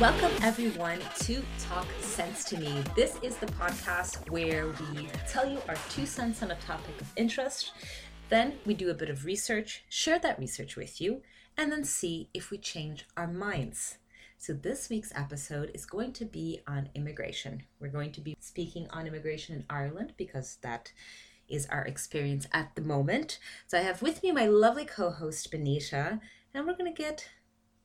Welcome, 0.00 0.32
everyone, 0.42 0.98
to 1.20 1.40
Talk 1.68 1.86
Sense 2.00 2.42
to 2.46 2.58
Me. 2.58 2.82
This 2.96 3.16
is 3.22 3.36
the 3.36 3.46
podcast 3.46 4.28
where 4.28 4.66
we 4.66 5.08
tell 5.28 5.48
you 5.48 5.60
our 5.68 5.76
two 5.88 6.04
cents 6.04 6.42
on 6.42 6.50
a 6.50 6.56
topic 6.56 7.00
of 7.00 7.12
interest. 7.16 7.70
Then 8.28 8.54
we 8.66 8.74
do 8.74 8.90
a 8.90 8.94
bit 8.94 9.08
of 9.08 9.24
research, 9.24 9.84
share 9.88 10.18
that 10.18 10.40
research 10.40 10.74
with 10.74 11.00
you, 11.00 11.22
and 11.56 11.70
then 11.70 11.84
see 11.84 12.28
if 12.34 12.50
we 12.50 12.58
change 12.58 13.06
our 13.16 13.28
minds. 13.28 13.98
So, 14.36 14.52
this 14.52 14.88
week's 14.88 15.12
episode 15.14 15.70
is 15.74 15.86
going 15.86 16.12
to 16.14 16.24
be 16.24 16.60
on 16.66 16.88
immigration. 16.96 17.62
We're 17.78 17.86
going 17.86 18.10
to 18.12 18.20
be 18.20 18.36
speaking 18.40 18.88
on 18.90 19.06
immigration 19.06 19.54
in 19.54 19.64
Ireland 19.70 20.14
because 20.16 20.58
that 20.62 20.92
is 21.48 21.66
our 21.66 21.84
experience 21.84 22.48
at 22.50 22.74
the 22.74 22.82
moment. 22.82 23.38
So, 23.68 23.78
I 23.78 23.82
have 23.82 24.02
with 24.02 24.24
me 24.24 24.32
my 24.32 24.46
lovely 24.46 24.86
co 24.86 25.10
host, 25.10 25.52
Benita, 25.52 26.18
and 26.52 26.66
we're 26.66 26.76
going 26.76 26.92
to 26.92 27.02
get 27.02 27.28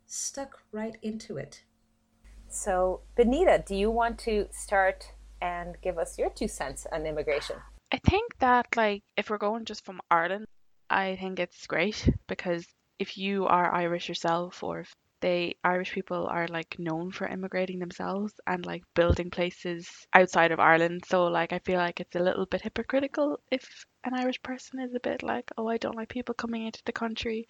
stuck 0.07 0.63
right 0.71 0.97
into 1.03 1.37
it. 1.37 1.61
So, 2.49 3.01
Benita, 3.15 3.63
do 3.65 3.75
you 3.75 3.91
want 3.91 4.17
to 4.19 4.47
start 4.51 5.11
and 5.41 5.77
give 5.81 5.97
us 5.97 6.17
your 6.17 6.29
two 6.29 6.47
cents 6.47 6.87
on 6.91 7.05
immigration? 7.05 7.57
I 7.91 7.97
think 7.97 8.37
that, 8.39 8.65
like, 8.75 9.03
if 9.15 9.29
we're 9.29 9.37
going 9.37 9.65
just 9.65 9.85
from 9.85 10.01
Ireland, 10.09 10.45
I 10.89 11.15
think 11.17 11.39
it's 11.39 11.67
great 11.67 12.09
because 12.27 12.65
if 12.97 13.17
you 13.17 13.45
are 13.45 13.73
Irish 13.73 14.09
yourself 14.09 14.63
or 14.63 14.81
if 14.81 14.93
they 15.21 15.55
Irish 15.63 15.91
people 15.91 16.27
are 16.27 16.47
like 16.47 16.77
known 16.79 17.11
for 17.11 17.27
immigrating 17.27 17.79
themselves 17.79 18.33
and 18.47 18.65
like 18.65 18.83
building 18.95 19.29
places 19.29 19.89
outside 20.13 20.51
of 20.51 20.59
Ireland. 20.59 21.03
So 21.07 21.25
like 21.25 21.53
I 21.53 21.59
feel 21.59 21.77
like 21.77 21.99
it's 21.99 22.15
a 22.15 22.23
little 22.23 22.45
bit 22.45 22.61
hypocritical 22.61 23.39
if 23.51 23.85
an 24.05 24.13
Irish 24.13 24.41
person 24.43 24.79
is 24.79 24.93
a 24.95 24.99
bit 24.99 25.21
like, 25.21 25.51
oh, 25.57 25.67
I 25.67 25.77
don't 25.77 25.95
like 25.95 26.09
people 26.09 26.33
coming 26.35 26.65
into 26.65 26.81
the 26.85 26.93
country 26.93 27.47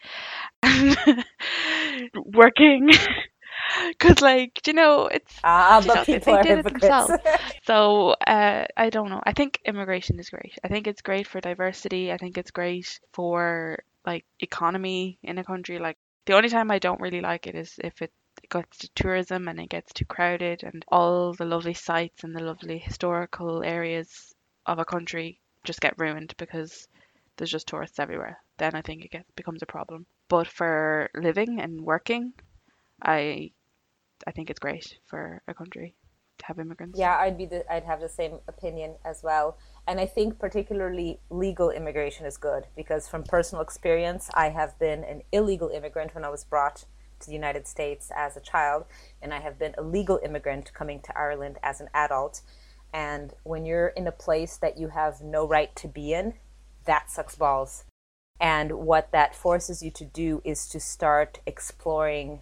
and 0.63 0.97
working 2.25 2.89
because 3.89 4.21
like 4.21 4.65
you 4.67 4.73
know 4.73 5.07
it's 5.07 5.35
ah, 5.43 5.83
but 5.85 5.95
know, 5.95 6.05
people 6.05 6.33
they 6.33 6.39
are 6.39 6.43
did 6.43 6.59
it 6.59 6.67
themselves. 6.67 7.13
so 7.63 8.11
uh, 8.25 8.65
I 8.75 8.89
don't 8.89 9.09
know. 9.09 9.21
I 9.23 9.33
think 9.33 9.59
immigration 9.65 10.19
is 10.19 10.29
great. 10.29 10.57
I 10.63 10.67
think 10.67 10.87
it's 10.87 11.01
great 11.01 11.27
for 11.27 11.41
diversity. 11.41 12.11
I 12.11 12.17
think 12.17 12.37
it's 12.37 12.51
great 12.51 12.99
for 13.13 13.83
like 14.05 14.25
economy 14.39 15.19
in 15.23 15.37
a 15.37 15.43
country. 15.43 15.79
Like 15.79 15.97
the 16.25 16.35
only 16.35 16.49
time 16.49 16.71
I 16.71 16.79
don't 16.79 17.01
really 17.01 17.21
like 17.21 17.47
it 17.47 17.55
is 17.55 17.75
if 17.83 18.01
it 18.01 18.11
gets 18.49 18.77
to 18.79 18.89
tourism 18.95 19.47
and 19.47 19.59
it 19.59 19.69
gets 19.69 19.93
too 19.93 20.05
crowded 20.05 20.63
and 20.63 20.83
all 20.87 21.33
the 21.33 21.45
lovely 21.45 21.73
sites 21.73 22.23
and 22.23 22.35
the 22.35 22.43
lovely 22.43 22.77
historical 22.77 23.63
areas 23.63 24.33
of 24.65 24.79
a 24.79 24.85
country 24.85 25.39
just 25.63 25.81
get 25.81 25.99
ruined 25.99 26.33
because 26.37 26.87
there's 27.37 27.51
just 27.51 27.67
tourists 27.67 27.99
everywhere. 27.99 28.39
Then 28.57 28.75
I 28.75 28.81
think 28.81 29.05
it 29.05 29.11
gets 29.11 29.29
becomes 29.35 29.61
a 29.61 29.65
problem. 29.65 30.05
But 30.27 30.47
for 30.47 31.09
living 31.15 31.59
and 31.59 31.81
working, 31.81 32.33
I 33.01 33.51
I 34.27 34.31
think 34.31 34.49
it's 34.49 34.59
great 34.59 34.99
for 35.05 35.41
a 35.47 35.53
country 35.53 35.95
to 36.39 36.45
have 36.45 36.59
immigrants. 36.59 36.97
Yeah, 36.97 37.17
I'd 37.17 37.37
be 37.37 37.45
the, 37.45 37.71
I'd 37.71 37.83
have 37.83 38.01
the 38.01 38.09
same 38.09 38.39
opinion 38.47 38.95
as 39.05 39.21
well. 39.23 39.57
And 39.87 39.99
I 39.99 40.05
think 40.05 40.39
particularly 40.39 41.19
legal 41.29 41.69
immigration 41.69 42.25
is 42.25 42.37
good 42.37 42.65
because 42.75 43.07
from 43.07 43.23
personal 43.23 43.61
experience, 43.61 44.29
I 44.33 44.49
have 44.49 44.77
been 44.79 45.03
an 45.03 45.21
illegal 45.31 45.69
immigrant 45.69 46.15
when 46.15 46.23
I 46.23 46.29
was 46.29 46.43
brought 46.43 46.85
to 47.19 47.27
the 47.27 47.33
United 47.33 47.67
States 47.67 48.11
as 48.15 48.37
a 48.37 48.41
child, 48.41 48.85
and 49.21 49.33
I 49.33 49.39
have 49.39 49.59
been 49.59 49.75
a 49.77 49.81
legal 49.81 50.19
immigrant 50.23 50.73
coming 50.73 51.01
to 51.01 51.17
Ireland 51.17 51.57
as 51.61 51.81
an 51.81 51.89
adult. 51.93 52.41
And 52.93 53.33
when 53.43 53.65
you're 53.65 53.89
in 53.89 54.07
a 54.07 54.11
place 54.11 54.57
that 54.57 54.77
you 54.77 54.87
have 54.89 55.21
no 55.21 55.45
right 55.45 55.75
to 55.75 55.87
be 55.87 56.13
in, 56.13 56.35
that 56.85 57.11
sucks 57.11 57.35
balls. 57.35 57.83
And 58.39 58.71
what 58.71 59.11
that 59.11 59.35
forces 59.35 59.83
you 59.83 59.91
to 59.91 60.05
do 60.05 60.41
is 60.45 60.67
to 60.69 60.79
start 60.79 61.39
exploring 61.45 62.39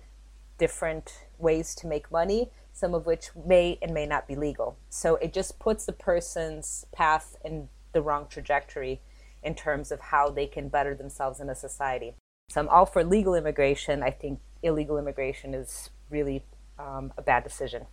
different 0.59 1.26
ways 1.39 1.75
to 1.75 1.87
make 1.87 2.11
money, 2.11 2.49
some 2.73 2.93
of 2.93 3.05
which 3.05 3.29
may 3.45 3.77
and 3.81 3.93
may 3.93 4.05
not 4.05 4.27
be 4.27 4.35
legal. 4.35 4.77
So 4.89 5.15
it 5.15 5.33
just 5.33 5.59
puts 5.59 5.85
the 5.85 5.93
person's 5.93 6.85
path 6.91 7.35
in 7.43 7.69
the 7.93 8.01
wrong 8.01 8.27
trajectory 8.29 9.01
in 9.43 9.55
terms 9.55 9.91
of 9.91 9.99
how 9.99 10.29
they 10.29 10.47
can 10.47 10.69
better 10.69 10.93
themselves 10.93 11.39
in 11.39 11.49
a 11.49 11.55
society. 11.55 12.13
So 12.49 12.61
I'm 12.61 12.69
all 12.69 12.85
for 12.85 13.03
legal 13.03 13.35
immigration. 13.35 14.03
I 14.03 14.11
think 14.11 14.39
illegal 14.61 14.97
immigration 14.97 15.53
is 15.53 15.89
really 16.09 16.43
um, 16.79 17.13
a 17.17 17.21
bad 17.21 17.43
decision. 17.43 17.85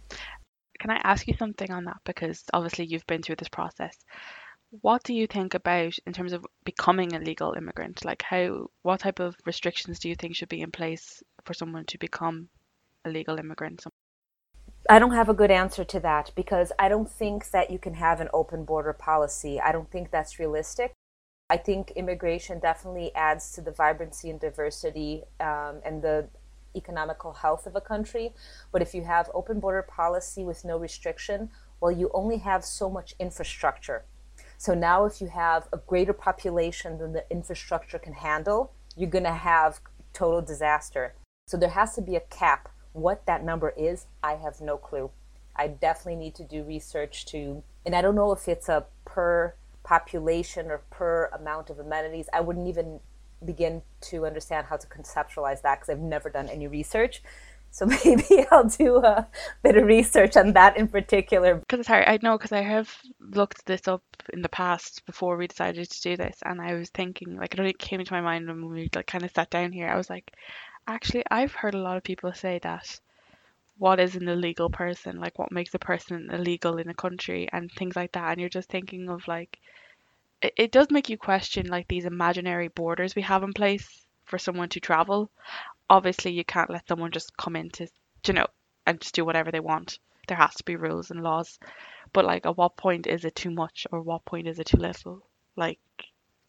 Can 0.80 0.90
I 0.90 1.00
ask 1.02 1.26
you 1.26 1.34
something 1.38 1.70
on 1.70 1.84
that? 1.84 1.98
Because 2.04 2.44
obviously 2.52 2.86
you've 2.86 3.06
been 3.06 3.22
through 3.22 3.36
this 3.36 3.48
process. 3.48 3.96
What 4.80 5.02
do 5.04 5.14
you 5.14 5.26
think 5.26 5.54
about 5.54 5.94
in 6.06 6.12
terms 6.12 6.32
of 6.32 6.44
becoming 6.64 7.14
a 7.14 7.20
legal 7.20 7.54
immigrant? 7.54 8.04
Like 8.04 8.22
how 8.22 8.66
what 8.82 9.00
type 9.00 9.20
of 9.20 9.36
restrictions 9.46 9.98
do 9.98 10.08
you 10.08 10.16
think 10.16 10.34
should 10.34 10.48
be 10.48 10.60
in 10.60 10.72
place 10.72 11.22
for 11.44 11.54
someone 11.54 11.84
to 11.86 11.98
become 11.98 12.48
a 13.04 13.10
legal 13.10 13.38
immigrant? 13.38 13.84
I 14.88 14.98
don't 14.98 15.14
have 15.14 15.28
a 15.28 15.34
good 15.34 15.50
answer 15.50 15.84
to 15.84 16.00
that 16.00 16.30
because 16.34 16.70
I 16.78 16.88
don't 16.88 17.10
think 17.10 17.50
that 17.50 17.70
you 17.70 17.78
can 17.78 17.94
have 17.94 18.20
an 18.20 18.28
open 18.34 18.64
border 18.64 18.92
policy. 18.92 19.60
I 19.60 19.72
don't 19.72 19.90
think 19.90 20.10
that's 20.10 20.38
realistic. 20.38 20.92
I 21.48 21.56
think 21.56 21.92
immigration 21.92 22.58
definitely 22.58 23.14
adds 23.14 23.52
to 23.52 23.60
the 23.60 23.70
vibrancy 23.70 24.30
and 24.30 24.40
diversity 24.40 25.22
um, 25.40 25.80
and 25.84 26.02
the 26.02 26.28
economical 26.76 27.32
health 27.32 27.66
of 27.66 27.76
a 27.76 27.80
country. 27.80 28.34
But 28.72 28.82
if 28.82 28.94
you 28.94 29.04
have 29.04 29.30
open 29.34 29.60
border 29.60 29.82
policy 29.82 30.44
with 30.44 30.64
no 30.64 30.76
restriction, 30.76 31.50
well, 31.80 31.92
you 31.92 32.10
only 32.14 32.38
have 32.38 32.64
so 32.64 32.90
much 32.90 33.14
infrastructure. 33.18 34.04
So 34.58 34.74
now, 34.74 35.04
if 35.04 35.20
you 35.20 35.28
have 35.28 35.68
a 35.72 35.78
greater 35.78 36.12
population 36.12 36.98
than 36.98 37.12
the 37.12 37.24
infrastructure 37.30 37.98
can 37.98 38.14
handle, 38.14 38.72
you're 38.96 39.10
going 39.10 39.24
to 39.24 39.32
have 39.32 39.80
total 40.12 40.40
disaster. 40.40 41.14
So 41.46 41.56
there 41.56 41.70
has 41.70 41.94
to 41.96 42.02
be 42.02 42.16
a 42.16 42.20
cap. 42.20 42.68
What 42.94 43.26
that 43.26 43.44
number 43.44 43.74
is, 43.76 44.06
I 44.22 44.36
have 44.36 44.60
no 44.60 44.78
clue. 44.78 45.10
I 45.56 45.68
definitely 45.68 46.16
need 46.16 46.34
to 46.36 46.44
do 46.44 46.62
research 46.62 47.26
to, 47.26 47.62
and 47.84 47.94
I 47.94 48.00
don't 48.00 48.14
know 48.14 48.32
if 48.32 48.48
it's 48.48 48.68
a 48.68 48.86
per 49.04 49.54
population 49.82 50.70
or 50.70 50.78
per 50.90 51.26
amount 51.26 51.70
of 51.70 51.78
amenities. 51.78 52.28
I 52.32 52.40
wouldn't 52.40 52.68
even 52.68 53.00
begin 53.44 53.82
to 54.00 54.26
understand 54.26 54.68
how 54.68 54.76
to 54.76 54.86
conceptualize 54.86 55.60
that 55.62 55.80
because 55.80 55.90
I've 55.90 56.00
never 56.00 56.30
done 56.30 56.48
any 56.48 56.66
research. 56.66 57.22
So 57.74 57.86
maybe 58.04 58.46
I'll 58.52 58.68
do 58.68 58.98
a 58.98 59.26
bit 59.64 59.76
of 59.76 59.84
research 59.84 60.36
on 60.36 60.52
that 60.52 60.76
in 60.76 60.86
particular. 60.86 61.56
Because 61.56 61.88
hard. 61.88 62.04
I 62.06 62.20
know 62.22 62.38
because 62.38 62.52
I 62.52 62.62
have 62.62 62.96
looked 63.18 63.66
this 63.66 63.88
up 63.88 64.04
in 64.32 64.42
the 64.42 64.48
past 64.48 65.04
before 65.06 65.36
we 65.36 65.48
decided 65.48 65.90
to 65.90 66.00
do 66.00 66.16
this, 66.16 66.36
and 66.44 66.60
I 66.60 66.74
was 66.74 66.90
thinking 66.90 67.36
like 67.36 67.52
it 67.52 67.58
only 67.58 67.72
came 67.72 67.98
into 67.98 68.12
my 68.12 68.20
mind 68.20 68.46
when 68.46 68.68
we 68.68 68.88
like 68.94 69.08
kind 69.08 69.24
of 69.24 69.32
sat 69.32 69.50
down 69.50 69.72
here. 69.72 69.88
I 69.88 69.96
was 69.96 70.08
like, 70.08 70.30
actually, 70.86 71.24
I've 71.30 71.54
heard 71.54 71.74
a 71.74 71.82
lot 71.82 71.96
of 71.96 72.04
people 72.04 72.32
say 72.32 72.58
that 72.62 73.00
what 73.78 74.00
is 74.00 74.16
an 74.16 74.28
illegal 74.28 74.70
person, 74.70 75.18
like 75.18 75.38
what 75.38 75.52
makes 75.52 75.74
a 75.74 75.78
person 75.78 76.30
illegal 76.30 76.78
in 76.78 76.88
a 76.88 76.94
country, 76.94 77.48
and 77.52 77.70
things 77.72 77.96
like 77.96 78.12
that. 78.12 78.32
And 78.32 78.40
you're 78.40 78.48
just 78.48 78.68
thinking 78.68 79.08
of 79.08 79.26
like, 79.26 79.58
it, 80.42 80.54
it 80.56 80.72
does 80.72 80.90
make 80.90 81.08
you 81.08 81.18
question 81.18 81.66
like 81.66 81.88
these 81.88 82.04
imaginary 82.04 82.68
borders 82.68 83.14
we 83.14 83.22
have 83.22 83.42
in 83.42 83.52
place 83.52 84.06
for 84.24 84.38
someone 84.38 84.68
to 84.70 84.80
travel. 84.80 85.30
Obviously 85.90 86.32
you 86.32 86.44
can't 86.44 86.70
let 86.70 86.88
someone 86.88 87.10
just 87.10 87.36
come 87.36 87.56
into 87.56 87.88
you 88.26 88.34
know 88.34 88.46
and 88.86 89.00
just 89.00 89.14
do 89.14 89.24
whatever 89.24 89.50
they 89.50 89.60
want. 89.60 89.98
There 90.28 90.36
has 90.36 90.54
to 90.56 90.64
be 90.64 90.76
rules 90.76 91.10
and 91.10 91.22
laws. 91.22 91.58
But 92.12 92.24
like 92.24 92.46
at 92.46 92.56
what 92.56 92.76
point 92.76 93.06
is 93.06 93.24
it 93.24 93.34
too 93.34 93.50
much 93.50 93.86
or 93.90 94.00
what 94.00 94.24
point 94.24 94.46
is 94.48 94.58
it 94.58 94.66
too 94.66 94.78
little? 94.78 95.22
Like 95.56 95.80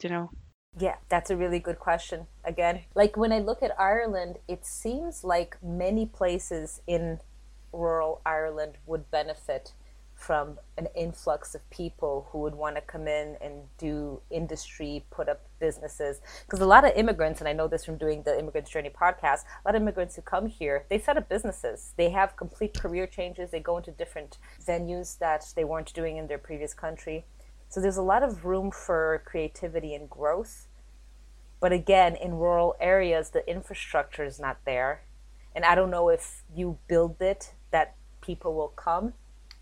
you 0.02 0.10
know 0.10 0.30
yeah 0.78 0.96
that's 1.10 1.30
a 1.30 1.38
really 1.38 1.60
good 1.60 1.80
question 1.80 2.28
again 2.44 2.82
like 2.96 3.16
when 3.16 3.32
i 3.32 3.40
look 3.40 3.64
at 3.64 3.72
ireland 3.80 4.38
it 4.48 4.66
seems 4.66 5.24
like 5.24 5.58
many 5.64 6.06
places 6.06 6.82
in 6.88 7.20
rural 7.72 8.22
ireland 8.26 8.74
would 8.86 9.10
benefit 9.12 9.74
from 10.16 10.58
an 10.78 10.88
influx 10.96 11.54
of 11.56 11.70
people 11.70 12.28
who 12.32 12.40
would 12.40 12.56
want 12.56 12.76
to 12.76 12.82
come 12.82 13.08
in 13.08 13.36
and 13.42 13.64
do 13.78 14.22
industry, 14.32 15.06
put 15.12 15.28
up 15.28 15.42
businesses. 15.60 16.22
Because 16.46 16.62
a 16.62 16.66
lot 16.66 16.86
of 16.86 16.94
immigrants, 16.96 17.42
and 17.42 17.50
I 17.50 17.54
know 17.54 17.68
this 17.68 17.86
from 17.86 17.98
doing 17.98 18.24
the 18.24 18.40
Immigrant's 18.40 18.72
Journey 18.72 18.90
podcast, 18.90 19.42
a 19.44 19.68
lot 19.68 19.76
of 19.76 19.82
immigrants 19.82 20.16
who 20.16 20.22
come 20.22 20.48
here, 20.48 20.86
they 20.90 21.00
set 21.00 21.18
up 21.18 21.30
businesses. 21.30 21.94
They 21.98 22.10
have 22.12 22.38
complete 22.38 22.80
career 22.80 23.08
changes. 23.08 23.52
They 23.52 23.60
go 23.60 23.78
into 23.78 23.92
different 23.92 24.38
venues 24.66 25.18
that 25.20 25.46
they 25.56 25.66
weren't 25.66 25.94
doing 25.94 26.18
in 26.18 26.28
their 26.28 26.38
previous 26.38 26.74
country. 26.74 27.26
So 27.70 27.82
there's 27.82 27.98
a 27.98 28.02
lot 28.02 28.24
of 28.24 28.46
room 28.46 28.72
for 28.72 29.22
creativity 29.26 29.94
and 29.94 30.10
growth. 30.10 30.68
But 31.60 31.72
again, 31.72 32.16
in 32.16 32.36
rural 32.36 32.76
areas, 32.80 33.30
the 33.30 33.48
infrastructure 33.50 34.24
is 34.24 34.40
not 34.40 34.58
there. 34.66 35.02
And 35.56 35.64
I 35.66 35.74
don't 35.76 35.90
know 35.90 36.10
if 36.10 36.44
you 36.54 36.78
build 36.88 37.22
it 37.22 37.54
that 37.72 37.96
people 38.22 38.54
will 38.54 38.74
come 38.76 39.14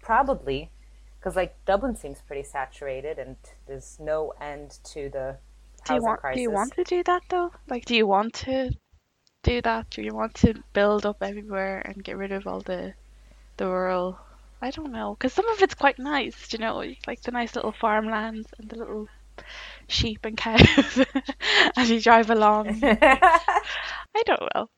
Probably, 0.03 0.69
because 1.17 1.37
like 1.37 1.55
Dublin 1.65 1.95
seems 1.95 2.19
pretty 2.21 2.43
saturated, 2.43 3.17
and 3.17 3.37
there's 3.67 3.97
no 4.01 4.33
end 4.41 4.79
to 4.83 5.09
the 5.09 5.37
do 5.85 5.93
you 5.95 6.03
want, 6.03 6.19
crisis. 6.19 6.37
Do 6.37 6.41
you 6.41 6.51
want 6.51 6.73
to 6.73 6.83
do 6.83 7.03
that 7.03 7.23
though? 7.29 7.51
Like, 7.69 7.85
do 7.85 7.95
you 7.95 8.05
want 8.05 8.33
to 8.45 8.71
do 9.43 9.61
that? 9.61 9.89
Do 9.89 10.01
you 10.01 10.13
want 10.13 10.35
to 10.35 10.61
build 10.73 11.05
up 11.05 11.23
everywhere 11.23 11.81
and 11.85 12.03
get 12.03 12.17
rid 12.17 12.33
of 12.33 12.47
all 12.47 12.59
the 12.59 12.93
the 13.55 13.65
rural? 13.65 14.19
I 14.61 14.71
don't 14.71 14.91
know, 14.91 15.15
because 15.15 15.31
some 15.31 15.47
of 15.47 15.61
it's 15.61 15.73
quite 15.73 15.99
nice, 15.99 16.51
you 16.51 16.59
know, 16.59 16.83
like 17.07 17.21
the 17.21 17.31
nice 17.31 17.55
little 17.55 17.73
farmlands 17.73 18.47
and 18.57 18.69
the 18.69 18.77
little 18.77 19.07
sheep 19.87 20.25
and 20.25 20.37
cows 20.37 21.05
as 21.77 21.89
you 21.89 21.99
drive 22.01 22.29
along. 22.29 22.79
I 22.83 24.21
don't 24.25 24.49
know. 24.53 24.69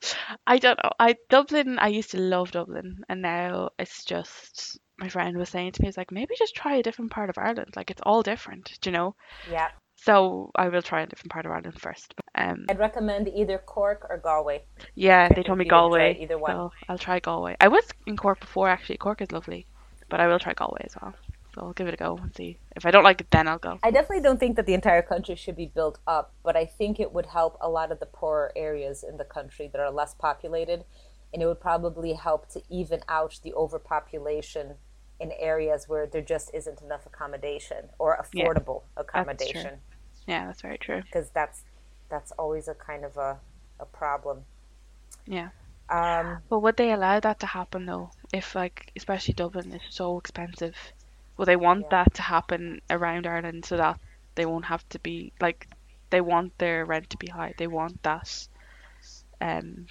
I 0.48 0.58
don't 0.58 0.80
know. 0.84 0.92
I 1.00 1.16
Dublin. 1.30 1.78
I 1.80 1.88
used 1.88 2.12
to 2.12 2.18
love 2.20 2.52
Dublin, 2.52 3.04
and 3.10 3.22
now 3.22 3.70
it's 3.78 4.06
just 4.06 4.80
my 4.98 5.10
friend 5.10 5.38
was 5.38 5.50
saying 5.50 5.74
to 5.74 5.82
me, 5.82 5.88
"It's 5.90 5.98
like 5.98 6.12
maybe 6.12 6.36
just 6.38 6.56
try 6.56 6.76
a 6.76 6.84
different 6.84 7.12
part 7.12 7.30
of 7.30 7.38
Ireland. 7.38 7.74
Like 7.76 7.92
it's 7.92 8.02
all 8.06 8.24
different, 8.24 8.78
do 8.82 8.90
you 8.90 8.94
know." 8.94 9.16
Yeah. 9.52 9.70
So 9.98 10.52
I 10.56 10.68
will 10.70 10.82
try 10.82 11.02
a 11.02 11.08
different 11.08 11.32
part 11.32 11.46
of 11.46 11.52
Ireland 11.52 11.80
first. 11.82 12.14
Um, 12.36 12.66
I'd 12.70 12.80
recommend 12.80 13.28
either 13.30 13.58
Cork 13.58 14.06
or 14.10 14.18
Galway. 14.18 14.64
yeah, 14.94 15.30
they 15.30 15.42
told 15.42 15.58
me 15.58 15.66
Galway, 15.66 16.18
either 16.20 16.38
one. 16.38 16.52
so 16.52 16.72
I'll 16.90 16.98
try 16.98 17.20
Galway. 17.20 17.56
I 17.60 17.70
was 17.70 17.86
in 18.06 18.18
Cork 18.18 18.40
before 18.40 18.70
actually. 18.70 18.98
Cork 18.98 19.22
is 19.22 19.32
lovely, 19.32 19.68
but 20.10 20.20
I 20.20 20.28
will 20.28 20.40
try 20.40 20.54
Galway 20.54 20.82
as 20.86 20.96
well. 21.02 21.14
So 21.56 21.62
I'll 21.62 21.74
give 21.74 21.88
it 21.88 21.96
a 21.96 21.98
go 21.98 22.18
and 22.18 22.36
see. 22.36 22.60
If 22.76 22.86
I 22.86 22.92
don't 22.92 23.04
like 23.04 23.22
it, 23.22 23.32
then 23.32 23.48
I'll 23.48 23.58
go. 23.58 23.80
I 23.82 23.90
definitely 23.92 24.22
don't 24.24 24.40
think 24.40 24.58
that 24.58 24.66
the 24.66 24.74
entire 24.74 25.02
country 25.02 25.36
should 25.36 25.56
be 25.56 25.68
built 25.68 26.00
up, 26.06 26.34
but 26.44 26.58
I 26.58 26.66
think 26.66 27.00
it 27.00 27.14
would 27.14 27.28
help 27.28 27.58
a 27.62 27.70
lot 27.70 27.90
of 27.92 28.00
the 28.00 28.06
poorer 28.06 28.52
areas 28.56 29.02
in 29.04 29.16
the 29.18 29.24
country 29.24 29.68
that 29.70 29.80
are 29.80 29.92
less 29.92 30.14
populated, 30.14 30.84
and 31.34 31.42
it 31.42 31.46
would 31.46 31.62
probably 31.62 32.14
help 32.14 32.50
to 32.50 32.64
even 32.70 33.02
out 33.08 33.40
the 33.44 33.54
overpopulation 33.54 34.78
in 35.22 35.32
areas 35.34 35.88
where 35.88 36.06
there 36.08 36.22
just 36.22 36.52
isn't 36.54 36.82
enough 36.82 37.06
accommodation 37.06 37.92
or 38.00 38.18
Yeah, 38.32 38.50
affordable 38.58 38.84
true. 39.40 39.70
accommodation, 39.70 39.84
Yeah, 40.28 40.48
that's 40.48 40.62
very 40.62 40.78
true. 40.78 41.04
because 41.04 41.30
that's 41.32 41.64
that's 42.10 42.32
always 42.34 42.68
a 42.68 42.76
kind 42.76 43.04
of 43.04 43.18
a, 43.18 43.40
a 43.80 43.86
problem. 43.86 44.46
Yeah. 45.28 45.52
Um, 45.90 46.42
But 46.50 46.62
would 46.62 46.78
they 46.78 46.92
allow 46.92 47.20
that 47.20 47.40
to 47.42 47.48
happen 47.48 47.86
though? 47.86 48.12
If 48.34 48.56
like, 48.56 48.92
especially 48.96 49.36
Dublin 49.36 49.74
is 49.74 49.84
so 49.90 50.18
expensive, 50.18 50.76
will 51.38 51.46
they 51.46 51.56
want 51.56 51.90
Yeah. 51.90 51.90
that 51.90 52.14
to 52.16 52.22
happen 52.24 52.82
around 52.90 53.28
Ireland 53.28 53.66
so 53.66 53.78
that 53.78 54.00
they 54.36 54.46
won't 54.46 54.66
have 54.66 54.88
to 54.90 55.00
be 55.00 55.34
like, 55.42 55.68
they 56.10 56.22
want 56.22 56.58
their 56.58 56.86
rent 56.86 57.10
to 57.12 57.18
be 57.18 57.28
high. 57.28 57.54
They 57.58 57.68
want 57.68 58.02
that, 58.04 58.48
um, 59.42 59.88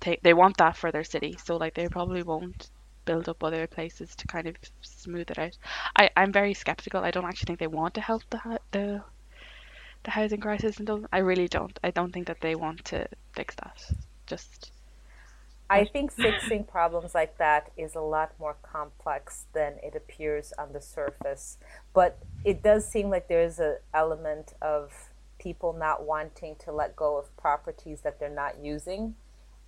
they 0.00 0.18
they 0.22 0.34
want 0.34 0.56
that 0.58 0.76
for 0.76 0.90
their 0.92 1.04
city. 1.04 1.36
So 1.44 1.56
like, 1.56 1.74
they 1.74 1.88
probably 1.88 2.22
won't 2.22 2.70
build 3.04 3.28
up 3.28 3.42
other 3.44 3.66
places 3.66 4.14
to 4.16 4.26
kind 4.26 4.46
of 4.46 4.56
smooth 4.82 5.30
it 5.30 5.38
out. 5.38 5.56
I 5.96 6.10
I'm 6.16 6.32
very 6.32 6.54
skeptical. 6.54 7.02
I 7.04 7.10
don't 7.10 7.24
actually 7.24 7.46
think 7.46 7.60
they 7.60 7.66
want 7.68 7.94
to 7.94 8.00
help 8.00 8.22
the 8.30 8.60
the 8.72 9.04
the 10.04 10.10
housing 10.12 10.40
crisis 10.40 10.78
in 10.78 10.86
Dublin. 10.86 11.08
I 11.12 11.18
really 11.18 11.48
don't. 11.48 11.78
I 11.84 11.90
don't 11.90 12.12
think 12.12 12.26
that 12.28 12.40
they 12.40 12.54
want 12.54 12.84
to 12.86 13.06
fix 13.34 13.54
that. 13.56 13.82
Just 14.26 14.72
I 15.68 15.84
think 15.84 16.12
fixing 16.12 16.64
problems 16.64 17.14
like 17.14 17.38
that 17.38 17.72
is 17.76 17.94
a 17.94 18.00
lot 18.00 18.32
more 18.38 18.56
complex 18.62 19.46
than 19.52 19.74
it 19.82 19.94
appears 19.96 20.52
on 20.58 20.72
the 20.72 20.80
surface. 20.80 21.58
But 21.92 22.18
it 22.44 22.62
does 22.62 22.86
seem 22.88 23.10
like 23.10 23.28
there's 23.28 23.58
an 23.58 23.78
element 23.92 24.54
of 24.62 24.92
people 25.38 25.72
not 25.72 26.04
wanting 26.04 26.56
to 26.56 26.72
let 26.72 26.94
go 26.96 27.18
of 27.18 27.36
properties 27.36 28.00
that 28.02 28.18
they're 28.20 28.30
not 28.30 28.58
using 28.58 29.16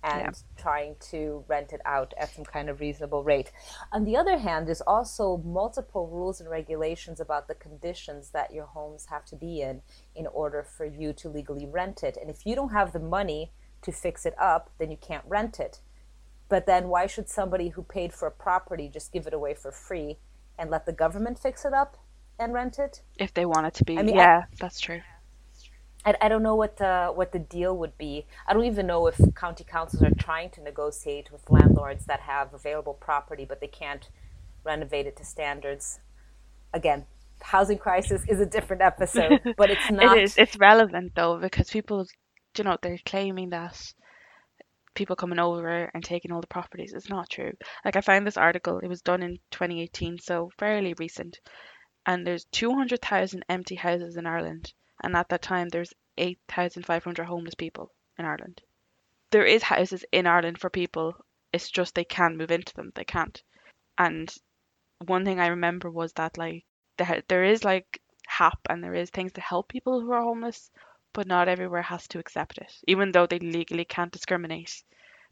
and 0.01 0.21
Yeah. 0.21 0.31
trying 0.55 0.95
to 1.11 1.43
rent 1.49 1.73
it 1.73 1.81
out 1.83 2.13
at 2.17 2.29
some 2.29 2.45
kind 2.45 2.69
of 2.69 2.79
reasonable 2.79 3.23
rate. 3.23 3.51
On 3.91 4.05
the 4.05 4.15
other 4.15 4.37
hand, 4.37 4.67
there's 4.67 4.81
also 4.81 5.37
multiple 5.37 6.07
rules 6.07 6.39
and 6.39 6.49
regulations 6.49 7.19
about 7.19 7.49
the 7.49 7.55
conditions 7.55 8.31
that 8.31 8.53
your 8.53 8.65
homes 8.65 9.07
have 9.07 9.25
to 9.25 9.35
be 9.35 9.61
in 9.61 9.81
in 10.15 10.25
order 10.27 10.63
for 10.63 10.85
you 10.85 11.11
to 11.13 11.27
legally 11.27 11.65
rent 11.65 12.03
it. 12.03 12.15
And 12.15 12.29
if 12.29 12.45
you 12.45 12.55
don't 12.55 12.71
have 12.71 12.93
the 12.93 12.99
money 12.99 13.51
to 13.81 13.91
fix 13.91 14.25
it 14.25 14.35
up, 14.39 14.69
then 14.77 14.89
you 14.89 14.97
can't 14.97 15.25
rent 15.27 15.59
it. 15.59 15.81
But 16.49 16.65
then 16.65 16.89
why 16.89 17.07
should 17.07 17.29
somebody 17.29 17.69
who 17.69 17.83
paid 17.83 18.13
for 18.13 18.27
a 18.27 18.31
property 18.31 18.89
just 18.89 19.13
give 19.13 19.27
it 19.27 19.33
away 19.33 19.53
for 19.55 19.71
free 19.71 20.17
and 20.57 20.69
let 20.69 20.85
the 20.85 20.93
government 20.93 21.39
fix 21.39 21.65
it 21.65 21.73
up 21.73 21.97
and 22.39 22.53
rent 22.53 22.79
it? 22.79 23.03
if 23.17 23.33
they 23.33 23.45
want 23.45 23.67
it 23.67 23.73
to 23.75 23.85
be, 23.85 23.95
I 23.97 24.03
mean, 24.03 24.19
I- 24.19 24.23
yeah, 24.23 24.43
that's 24.59 24.79
true. 24.79 25.01
I, 26.05 26.15
I 26.21 26.29
don't 26.29 26.43
know 26.43 26.55
what 26.55 26.77
the, 26.77 27.11
what 27.13 27.31
the 27.33 27.39
deal 27.39 27.77
would 27.77 27.97
be. 27.97 28.25
I 28.47 28.53
don't 28.53 28.65
even 28.65 28.87
know 28.87 29.07
if 29.07 29.19
county 29.35 29.65
councils 29.65 30.03
are 30.03 30.11
trying 30.11 30.49
to 30.51 30.61
negotiate 30.61 31.31
with 31.31 31.49
landlords 31.49 32.05
that 32.05 32.21
have 32.21 32.53
available 32.53 32.93
property 32.93 33.45
but 33.45 33.61
they 33.61 33.67
can't 33.67 34.09
renovate 34.63 35.07
it 35.07 35.17
to 35.17 35.25
standards. 35.25 35.99
Again, 36.73 37.05
housing 37.41 37.77
crisis 37.77 38.23
is 38.27 38.39
a 38.39 38.45
different 38.45 38.81
episode, 38.81 39.41
but 39.57 39.71
it's 39.71 39.89
not. 39.89 40.17
It 40.17 40.23
is. 40.23 40.37
It's 40.37 40.57
relevant 40.57 41.13
though 41.15 41.37
because 41.39 41.69
people, 41.69 42.05
you 42.57 42.63
know, 42.63 42.77
they're 42.81 42.99
claiming 43.05 43.49
that 43.51 43.93
people 44.99 45.15
coming 45.15 45.39
over 45.39 45.89
and 45.93 46.03
taking 46.03 46.31
all 46.31 46.41
the 46.41 46.47
properties. 46.47 46.93
It's 46.93 47.09
not 47.09 47.29
true. 47.29 47.53
Like 47.85 47.95
I 47.95 48.01
found 48.01 48.27
this 48.27 48.37
article. 48.37 48.79
It 48.79 48.87
was 48.87 49.01
done 49.01 49.23
in 49.23 49.39
2018, 49.51 50.19
so 50.19 50.51
fairly 50.59 50.93
recent. 50.99 51.39
And 52.05 52.27
there's 52.27 52.45
200,000 52.51 53.45
empty 53.47 53.75
houses 53.75 54.17
in 54.17 54.27
Ireland, 54.27 54.73
and 55.01 55.15
at 55.15 55.29
that 55.29 55.41
time 55.41 55.69
there's 55.69 55.93
8,500 56.17 57.23
homeless 57.25 57.55
people 57.55 57.93
in 58.17 58.25
Ireland. 58.25 58.61
There 59.31 59.45
is 59.45 59.63
houses 59.63 60.03
in 60.11 60.27
Ireland 60.27 60.59
for 60.59 60.69
people. 60.69 61.15
It's 61.53 61.71
just 61.71 61.95
they 61.95 62.03
can't 62.03 62.37
move 62.37 62.51
into 62.51 62.73
them. 62.75 62.91
They 62.93 63.05
can't. 63.05 63.41
And 63.97 64.33
one 65.05 65.23
thing 65.23 65.39
I 65.39 65.47
remember 65.47 65.89
was 65.89 66.11
that 66.13 66.37
like 66.37 66.65
there 66.97 67.23
there 67.29 67.45
is 67.45 67.63
like 67.63 68.01
HAP 68.27 68.59
and 68.69 68.83
there 68.83 68.95
is 68.95 69.09
things 69.09 69.31
to 69.33 69.41
help 69.41 69.69
people 69.69 70.01
who 70.01 70.11
are 70.11 70.21
homeless, 70.21 70.69
but 71.13 71.27
not 71.27 71.47
everywhere 71.47 71.81
has 71.81 72.07
to 72.09 72.19
accept 72.19 72.57
it. 72.57 72.73
Even 72.87 73.11
though 73.11 73.25
they 73.25 73.39
legally 73.39 73.85
can't 73.85 74.11
discriminate, 74.11 74.83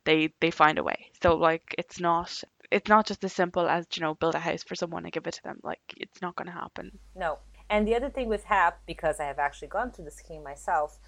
they 0.06 0.33
they 0.39 0.51
find 0.51 0.77
a 0.77 0.83
way. 0.83 1.12
So 1.21 1.35
like 1.35 1.75
it's 1.77 2.00
not 2.00 2.44
it's 2.71 2.89
not 2.89 3.07
just 3.07 3.24
as 3.24 3.33
simple 3.33 3.68
as 3.68 3.85
you 3.94 4.01
know 4.01 4.15
build 4.15 4.35
a 4.35 4.39
house 4.39 4.63
for 4.63 4.75
someone 4.75 5.03
and 5.03 5.13
give 5.13 5.27
it 5.27 5.35
to 5.35 5.44
them. 5.44 5.59
Like 5.63 5.81
it's 5.97 6.21
not 6.21 6.35
going 6.35 6.47
to 6.47 6.53
happen. 6.53 7.00
No. 7.15 7.39
And 7.69 7.88
the 7.88 7.95
other 7.95 8.09
thing 8.09 8.29
with 8.29 8.45
HAP, 8.45 8.79
because 8.85 9.19
I 9.19 9.25
have 9.25 9.39
actually 9.39 9.68
gone 9.68 9.91
through 9.91 10.06
the 10.06 10.12
scheme 10.12 10.41
myself, 10.41 11.00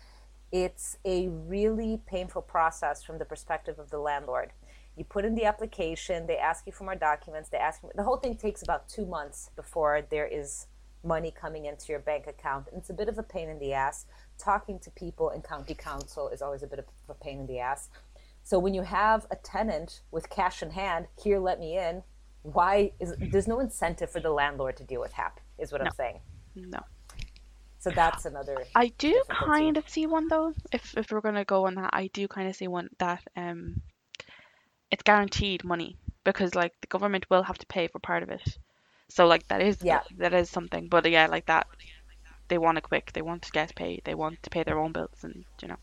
it's 0.52 0.98
a 1.06 1.28
really 1.30 2.02
painful 2.06 2.42
process 2.42 3.02
from 3.02 3.18
the 3.18 3.26
perspective 3.26 3.80
of 3.80 3.90
the 3.90 4.00
landlord. 4.00 4.52
You 4.98 5.06
put 5.06 5.24
in 5.24 5.36
the 5.36 5.46
application, 5.46 6.28
they 6.28 6.38
ask 6.38 6.66
you 6.66 6.74
for 6.74 6.84
more 6.84 6.96
documents, 6.96 7.48
they 7.48 7.58
ask 7.58 7.82
the 7.96 8.04
whole 8.04 8.18
thing 8.18 8.36
takes 8.36 8.62
about 8.62 8.90
two 8.90 9.06
months 9.06 9.52
before 9.56 10.02
there 10.10 10.28
is 10.28 10.68
money 11.04 11.32
coming 11.32 11.66
into 11.66 11.94
your 11.94 12.00
bank 12.00 12.28
account. 12.28 12.68
And 12.70 12.78
it's 12.80 12.90
a 12.90 12.94
bit 12.94 13.08
of 13.08 13.18
a 13.18 13.24
pain 13.24 13.48
in 13.48 13.60
the 13.60 13.74
ass. 13.74 14.06
Talking 14.40 14.80
to 14.80 14.92
people 14.92 15.30
in 15.30 15.42
county 15.42 15.76
council 15.76 16.30
is 16.30 16.42
always 16.42 16.64
a 16.64 16.68
bit 16.68 16.80
of 16.80 16.86
a 17.10 17.14
pain 17.14 17.40
in 17.42 17.46
the 17.46 17.60
ass. 17.60 17.90
So 18.44 18.58
when 18.58 18.74
you 18.74 18.82
have 18.84 19.28
a 19.30 19.36
tenant 19.36 20.02
with 20.12 20.30
cash 20.30 20.64
in 20.64 20.72
hand, 20.72 21.08
here, 21.22 21.40
let 21.40 21.60
me 21.60 21.78
in, 21.78 22.04
why 22.44 22.94
is 23.00 23.14
there's 23.22 23.48
no 23.48 23.60
incentive 23.60 24.10
for 24.10 24.22
the 24.22 24.32
landlord 24.32 24.78
to 24.78 24.84
deal 24.84 25.02
with 25.02 25.12
HAP, 25.14 25.40
is 25.60 25.72
what 25.72 25.82
No. 25.82 25.88
I'm 25.88 25.92
saying. 25.92 26.22
No. 26.56 26.80
So 27.80 27.92
that's 27.92 28.26
another. 28.26 28.66
I 28.76 28.88
do 28.98 29.24
kind 29.30 29.78
of 29.78 29.90
see 29.90 30.06
one 30.08 30.28
though. 30.28 30.54
If 30.72 30.98
if 30.98 31.12
we're 31.12 31.22
gonna 31.22 31.46
go 31.46 31.66
on 31.68 31.76
that, 31.76 31.92
I 31.94 32.08
do 32.08 32.28
kind 32.28 32.50
of 32.50 32.56
see 32.56 32.68
one 32.68 32.90
that 33.00 33.24
um, 33.36 33.82
it's 34.92 35.04
guaranteed 35.04 35.64
money 35.64 35.98
because 36.24 36.56
like 36.56 36.74
the 36.82 36.88
government 36.88 37.30
will 37.30 37.44
have 37.44 37.58
to 37.60 37.66
pay 37.68 37.88
for 37.88 38.00
part 38.00 38.24
of 38.24 38.30
it. 38.30 38.58
So 39.10 39.28
like 39.28 39.48
that 39.48 39.62
is 39.62 39.78
Yeah. 39.82 40.02
that 40.18 40.34
is 40.34 40.50
something. 40.50 40.90
But 40.90 41.10
yeah, 41.10 41.28
like 41.28 41.46
that, 41.48 41.68
they 42.50 42.58
want 42.58 42.78
it 42.78 42.84
quick. 42.84 43.14
They 43.14 43.22
want 43.22 43.44
to 43.44 43.52
get 43.52 43.76
paid. 43.76 44.02
They 44.06 44.16
want 44.16 44.44
to 44.44 44.50
pay 44.50 44.64
their 44.64 44.80
own 44.80 44.92
bills, 44.92 45.24
and 45.24 45.46
you 45.62 45.70
know, 45.70 45.78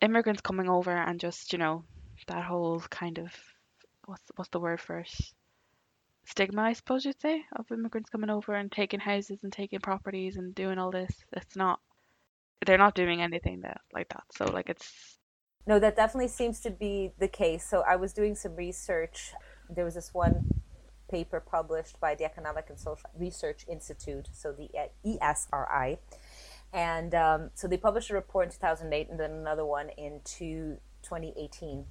immigrants 0.00 0.42
coming 0.42 0.68
over 0.68 0.92
and 0.92 1.20
just 1.20 1.52
you 1.52 1.58
know 1.58 1.84
that 2.28 2.44
whole 2.44 2.80
kind 2.80 3.18
of 3.18 3.32
what's 4.06 4.30
what's 4.36 4.50
the 4.50 4.60
word 4.60 4.80
for 4.80 5.00
it? 5.00 5.32
Stigma, 6.26 6.62
I 6.62 6.72
suppose 6.74 7.04
you'd 7.04 7.20
say, 7.20 7.44
of 7.52 7.70
immigrants 7.72 8.10
coming 8.10 8.30
over 8.30 8.54
and 8.54 8.70
taking 8.70 9.00
houses 9.00 9.38
and 9.44 9.52
taking 9.52 9.80
properties 9.80 10.36
and 10.36 10.54
doing 10.54 10.78
all 10.78 10.90
this. 10.90 11.24
It's 11.32 11.56
not 11.56 11.80
they're 12.66 12.78
not 12.78 12.94
doing 12.94 13.22
anything 13.22 13.60
that 13.62 13.80
like 13.92 14.08
that. 14.10 14.24
So 14.32 14.46
like 14.46 14.68
it's 14.68 15.18
No, 15.66 15.78
that 15.78 15.96
definitely 15.96 16.28
seems 16.28 16.60
to 16.62 16.70
be 16.70 17.12
the 17.18 17.28
case. 17.28 17.68
So 17.68 17.82
I 17.88 17.96
was 17.96 18.12
doing 18.12 18.34
some 18.34 18.56
research. 18.56 19.32
There 19.70 19.84
was 19.84 19.94
this 19.94 20.14
one 20.14 20.55
paper 21.08 21.40
published 21.40 22.00
by 22.00 22.14
the 22.14 22.24
Economic 22.24 22.66
and 22.68 22.78
Social 22.78 23.10
Research 23.18 23.64
Institute, 23.68 24.28
so 24.32 24.52
the 24.52 24.68
ESRI. 25.04 25.98
And 26.72 27.14
um, 27.14 27.50
so 27.54 27.68
they 27.68 27.76
published 27.76 28.10
a 28.10 28.14
report 28.14 28.46
in 28.46 28.52
2008 28.52 29.08
and 29.08 29.18
then 29.18 29.30
another 29.30 29.64
one 29.64 29.90
in 29.90 30.20
two- 30.24 30.78
2018. 31.02 31.84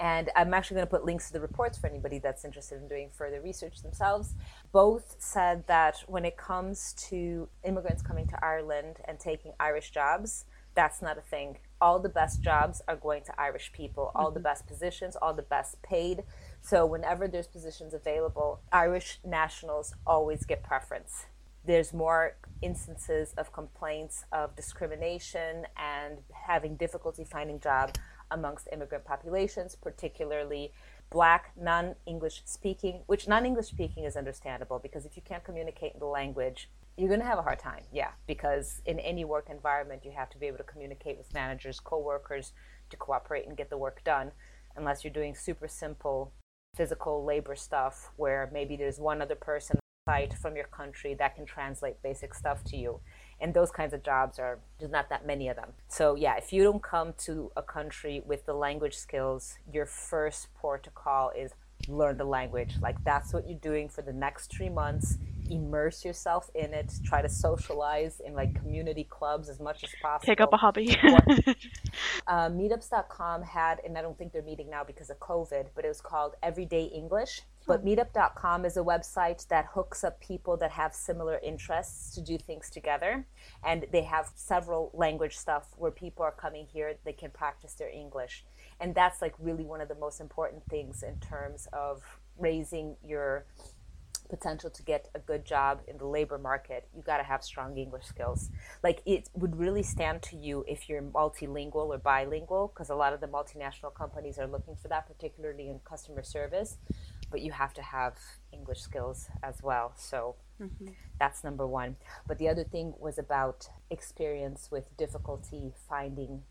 And 0.00 0.30
I'm 0.34 0.54
actually 0.54 0.76
going 0.76 0.86
to 0.86 0.90
put 0.90 1.04
links 1.04 1.26
to 1.26 1.34
the 1.34 1.40
reports 1.40 1.76
for 1.76 1.86
anybody 1.86 2.18
that's 2.18 2.44
interested 2.44 2.80
in 2.80 2.88
doing 2.88 3.10
further 3.12 3.40
research 3.42 3.82
themselves. 3.82 4.34
Both 4.72 5.16
said 5.18 5.66
that 5.66 6.02
when 6.06 6.24
it 6.24 6.38
comes 6.38 6.94
to 7.10 7.48
immigrants 7.64 8.02
coming 8.02 8.26
to 8.28 8.42
Ireland 8.42 8.96
and 9.06 9.20
taking 9.20 9.52
Irish 9.60 9.90
jobs, 9.90 10.46
that's 10.74 11.02
not 11.02 11.18
a 11.18 11.20
thing. 11.20 11.58
All 11.82 11.98
the 11.98 12.08
best 12.08 12.40
jobs 12.40 12.80
are 12.88 12.96
going 12.96 13.24
to 13.24 13.38
Irish 13.38 13.72
people, 13.72 14.10
all 14.14 14.30
the 14.30 14.40
best 14.40 14.66
positions, 14.66 15.16
all 15.16 15.34
the 15.34 15.42
best 15.42 15.82
paid. 15.82 16.22
So, 16.62 16.86
whenever 16.86 17.26
there's 17.26 17.46
positions 17.46 17.94
available, 17.94 18.60
Irish 18.72 19.18
nationals 19.24 19.94
always 20.06 20.44
get 20.44 20.62
preference. 20.62 21.26
There's 21.64 21.92
more 21.92 22.36
instances 22.62 23.34
of 23.36 23.52
complaints 23.52 24.24
of 24.32 24.54
discrimination 24.56 25.66
and 25.76 26.18
having 26.32 26.76
difficulty 26.76 27.24
finding 27.24 27.60
job 27.60 27.96
amongst 28.30 28.68
immigrant 28.72 29.04
populations, 29.04 29.74
particularly 29.74 30.72
black, 31.10 31.52
non 31.56 31.96
English 32.06 32.42
speaking, 32.44 33.02
which 33.06 33.26
non 33.26 33.44
English 33.46 33.66
speaking 33.66 34.04
is 34.04 34.16
understandable 34.16 34.78
because 34.78 35.04
if 35.04 35.16
you 35.16 35.22
can't 35.22 35.44
communicate 35.44 35.94
in 35.94 36.00
the 36.00 36.06
language, 36.06 36.68
You're 36.96 37.08
going 37.08 37.20
to 37.20 37.26
have 37.26 37.38
a 37.38 37.42
hard 37.42 37.58
time, 37.58 37.84
yeah, 37.92 38.10
because 38.26 38.82
in 38.84 38.98
any 38.98 39.24
work 39.24 39.48
environment, 39.50 40.04
you 40.04 40.10
have 40.12 40.28
to 40.30 40.38
be 40.38 40.46
able 40.46 40.58
to 40.58 40.64
communicate 40.64 41.16
with 41.16 41.32
managers, 41.32 41.80
co-workers 41.80 42.52
to 42.90 42.96
cooperate 42.96 43.46
and 43.46 43.56
get 43.56 43.70
the 43.70 43.78
work 43.78 44.04
done, 44.04 44.32
unless 44.76 45.02
you're 45.02 45.12
doing 45.12 45.34
super 45.34 45.68
simple 45.68 46.32
physical 46.74 47.24
labor 47.24 47.54
stuff 47.54 48.10
where 48.16 48.48
maybe 48.52 48.76
there's 48.76 48.98
one 48.98 49.20
other 49.20 49.34
person 49.34 49.78
site 50.08 50.34
from 50.34 50.56
your 50.56 50.66
country 50.66 51.14
that 51.14 51.36
can 51.36 51.44
translate 51.44 52.02
basic 52.02 52.34
stuff 52.34 52.64
to 52.64 52.76
you. 52.76 53.00
And 53.40 53.54
those 53.54 53.70
kinds 53.70 53.94
of 53.94 54.02
jobs 54.02 54.38
are 54.38 54.58
there's 54.78 54.90
not 54.90 55.08
that 55.10 55.26
many 55.26 55.48
of 55.48 55.56
them. 55.56 55.72
So 55.88 56.14
yeah, 56.14 56.36
if 56.36 56.52
you 56.52 56.62
don't 56.62 56.82
come 56.82 57.14
to 57.18 57.50
a 57.56 57.62
country 57.62 58.22
with 58.24 58.46
the 58.46 58.54
language 58.54 58.96
skills, 58.96 59.58
your 59.72 59.86
first 59.86 60.52
port 60.54 60.82
to 60.84 60.90
call 60.90 61.30
is 61.30 61.52
learn 61.88 62.16
the 62.16 62.24
language. 62.24 62.74
Like 62.80 63.02
that's 63.04 63.32
what 63.32 63.48
you're 63.48 63.58
doing 63.58 63.88
for 63.88 64.02
the 64.02 64.12
next 64.12 64.50
three 64.50 64.68
months. 64.68 65.18
Immerse 65.50 66.04
yourself 66.04 66.50
in 66.54 66.72
it. 66.72 66.92
Try 67.04 67.22
to 67.22 67.28
socialize 67.28 68.20
in 68.24 68.34
like 68.34 68.54
community 68.54 69.04
clubs 69.04 69.48
as 69.48 69.60
much 69.60 69.84
as 69.84 69.90
possible. 70.02 70.26
Take 70.26 70.40
up 70.40 70.52
a 70.52 70.56
hobby. 70.56 70.96
uh, 72.26 72.48
meetups.com 72.48 73.42
had, 73.42 73.80
and 73.84 73.96
I 73.98 74.02
don't 74.02 74.16
think 74.16 74.32
they're 74.32 74.42
meeting 74.42 74.70
now 74.70 74.84
because 74.84 75.10
of 75.10 75.18
COVID, 75.18 75.66
but 75.74 75.84
it 75.84 75.88
was 75.88 76.00
called 76.00 76.34
Everyday 76.42 76.84
English. 76.84 77.42
But 77.66 77.84
meetup.com 77.84 78.64
is 78.64 78.76
a 78.76 78.80
website 78.80 79.46
that 79.48 79.66
hooks 79.66 80.02
up 80.02 80.20
people 80.20 80.56
that 80.56 80.70
have 80.70 80.94
similar 80.94 81.38
interests 81.42 82.14
to 82.14 82.20
do 82.20 82.38
things 82.38 82.70
together. 82.70 83.26
And 83.64 83.86
they 83.92 84.02
have 84.02 84.30
several 84.34 84.90
language 84.94 85.36
stuff 85.36 85.68
where 85.76 85.90
people 85.90 86.24
are 86.24 86.32
coming 86.32 86.66
here, 86.72 86.94
they 87.04 87.12
can 87.12 87.30
practice 87.30 87.74
their 87.74 87.90
English 87.90 88.44
and 88.80 88.94
that's 88.94 89.20
like 89.20 89.34
really 89.38 89.64
one 89.64 89.80
of 89.80 89.88
the 89.88 89.94
most 89.94 90.20
important 90.20 90.64
things 90.68 91.02
in 91.02 91.18
terms 91.20 91.68
of 91.72 92.02
raising 92.38 92.96
your 93.04 93.44
potential 94.30 94.70
to 94.70 94.82
get 94.82 95.08
a 95.14 95.18
good 95.18 95.44
job 95.44 95.80
in 95.86 95.98
the 95.98 96.06
labor 96.06 96.38
market 96.38 96.88
you 96.96 97.02
got 97.02 97.18
to 97.18 97.24
have 97.24 97.42
strong 97.42 97.76
english 97.76 98.06
skills. 98.06 98.50
Like 98.82 99.02
it 99.04 99.28
would 99.34 99.56
really 99.56 99.82
stand 99.82 100.22
to 100.22 100.36
you 100.36 100.64
if 100.68 100.88
you're 100.88 101.02
multilingual 101.02 101.88
or 101.94 101.98
bilingual 101.98 102.68
because 102.68 102.90
a 102.90 102.94
lot 102.94 103.12
of 103.12 103.20
the 103.20 103.26
multinational 103.26 103.92
companies 103.92 104.38
are 104.38 104.46
looking 104.46 104.76
for 104.76 104.88
that 104.88 105.06
particularly 105.06 105.68
in 105.68 105.80
customer 105.80 106.22
service 106.22 106.78
but 107.30 107.40
you 107.40 107.52
have 107.52 107.72
to 107.74 107.82
have 107.82 108.14
english 108.52 108.80
skills 108.80 109.28
as 109.42 109.62
well. 109.62 109.92
So 109.96 110.36
mm-hmm. 110.60 110.88
that's 111.18 111.44
number 111.44 111.66
one. 111.66 111.96
But 112.26 112.38
the 112.38 112.48
other 112.48 112.64
thing 112.64 112.94
was 112.98 113.18
about 113.18 113.68
experience 113.90 114.68
with 114.70 114.96
difficulty 114.96 115.72
finding 115.88 116.42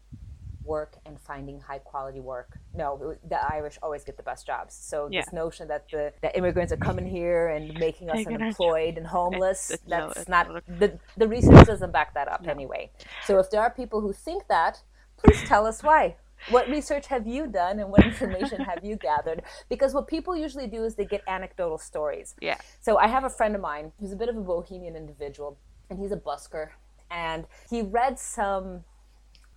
work 0.69 0.95
and 1.05 1.19
finding 1.19 1.59
high 1.59 1.79
quality 1.79 2.19
work. 2.19 2.57
No, 2.73 3.15
the 3.27 3.53
Irish 3.53 3.77
always 3.83 4.03
get 4.03 4.15
the 4.15 4.23
best 4.23 4.45
jobs. 4.45 4.73
So 4.75 5.09
yeah. 5.11 5.21
this 5.21 5.33
notion 5.33 5.67
that 5.67 5.89
the 5.89 6.13
that 6.21 6.37
immigrants 6.37 6.71
are 6.71 6.77
coming 6.77 7.07
here 7.07 7.49
and 7.49 7.73
making 7.77 8.09
us 8.09 8.25
unemployed 8.25 8.97
and 8.97 9.07
homeless, 9.19 9.71
it's, 9.71 9.83
that's 9.87 10.27
no, 10.29 10.35
not 10.35 10.63
the 10.79 10.97
the 11.17 11.27
research 11.27 11.65
doesn't 11.65 11.91
back 11.91 12.13
that 12.13 12.27
up 12.27 12.43
no. 12.43 12.51
anyway. 12.51 12.91
So 13.25 13.39
if 13.39 13.49
there 13.49 13.61
are 13.61 13.71
people 13.71 13.99
who 13.99 14.13
think 14.13 14.47
that, 14.47 14.83
please 15.17 15.41
tell 15.47 15.65
us 15.65 15.83
why. 15.83 16.15
What 16.51 16.69
research 16.69 17.07
have 17.07 17.27
you 17.27 17.47
done 17.47 17.79
and 17.79 17.89
what 17.89 18.05
information 18.05 18.61
have 18.61 18.79
you 18.83 18.95
gathered? 18.95 19.41
Because 19.67 19.93
what 19.93 20.07
people 20.07 20.37
usually 20.37 20.67
do 20.67 20.85
is 20.85 20.95
they 20.95 21.03
get 21.03 21.21
anecdotal 21.27 21.77
stories. 21.77 22.35
Yeah. 22.41 22.57
So 22.79 22.97
I 22.97 23.07
have 23.07 23.25
a 23.25 23.29
friend 23.29 23.55
of 23.55 23.61
mine 23.61 23.91
who's 23.99 24.13
a 24.13 24.15
bit 24.15 24.29
of 24.29 24.37
a 24.37 24.41
bohemian 24.41 24.95
individual 24.95 25.57
and 25.89 25.99
he's 25.99 26.13
a 26.13 26.17
busker 26.17 26.69
and 27.11 27.45
he 27.69 27.81
read 27.81 28.19
some 28.19 28.83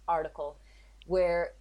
article 0.08 0.56
where 1.06 1.52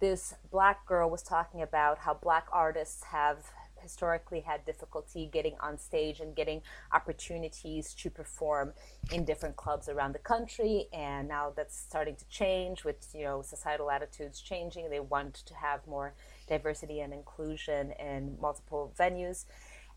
this 0.00 0.34
black 0.50 0.86
girl 0.86 1.10
was 1.10 1.22
talking 1.22 1.62
about 1.62 1.98
how 1.98 2.14
black 2.14 2.46
artists 2.52 3.04
have 3.04 3.44
historically 3.80 4.40
had 4.40 4.64
difficulty 4.64 5.28
getting 5.32 5.56
on 5.60 5.78
stage 5.78 6.20
and 6.20 6.36
getting 6.36 6.62
opportunities 6.92 7.94
to 7.94 8.10
perform 8.10 8.72
in 9.12 9.24
different 9.24 9.56
clubs 9.56 9.88
around 9.88 10.12
the 10.12 10.18
country. 10.18 10.86
And 10.92 11.28
now 11.28 11.52
that's 11.54 11.76
starting 11.76 12.16
to 12.16 12.28
change 12.28 12.84
with 12.84 13.08
you 13.14 13.24
know 13.24 13.42
societal 13.42 13.90
attitudes 13.90 14.40
changing. 14.40 14.90
They 14.90 15.00
want 15.00 15.34
to 15.34 15.54
have 15.54 15.86
more 15.86 16.14
diversity 16.48 17.00
and 17.00 17.12
inclusion 17.12 17.92
in 17.92 18.36
multiple 18.40 18.92
venues. 18.98 19.46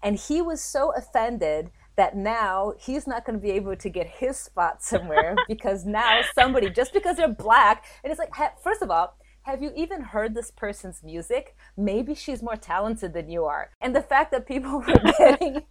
And 0.02 0.18
he 0.18 0.42
was 0.42 0.62
so 0.62 0.94
offended 0.94 1.72
that 1.96 2.16
now 2.16 2.74
he's 2.80 3.08
not 3.08 3.26
going 3.26 3.40
to 3.40 3.42
be 3.42 3.52
able 3.52 3.76
to 3.76 3.90
get 3.90 4.08
his 4.08 4.38
spot 4.38 4.82
somewhere 4.84 5.36
because 5.48 5.86
now 5.86 6.22
somebody, 6.34 6.70
just 6.70 6.94
because 6.94 7.18
they're 7.18 7.28
black, 7.28 7.86
and 8.04 8.12
it's 8.12 8.20
like, 8.20 8.34
first 8.62 8.82
of 8.82 8.90
all, 8.90 9.18
have 9.44 9.62
you 9.62 9.74
even 9.76 10.02
heard 10.02 10.34
this 10.34 10.52
person's 10.52 11.04
music? 11.04 11.56
Maybe 11.76 12.16
she's 12.16 12.42
more 12.42 12.56
talented 12.56 13.14
than 13.14 13.30
you 13.30 13.44
are. 13.44 13.72
And 13.82 13.94
the 13.94 14.02
fact 14.02 14.32
that 14.32 14.48
people 14.48 14.80
were 14.88 15.14
getting 15.18 15.64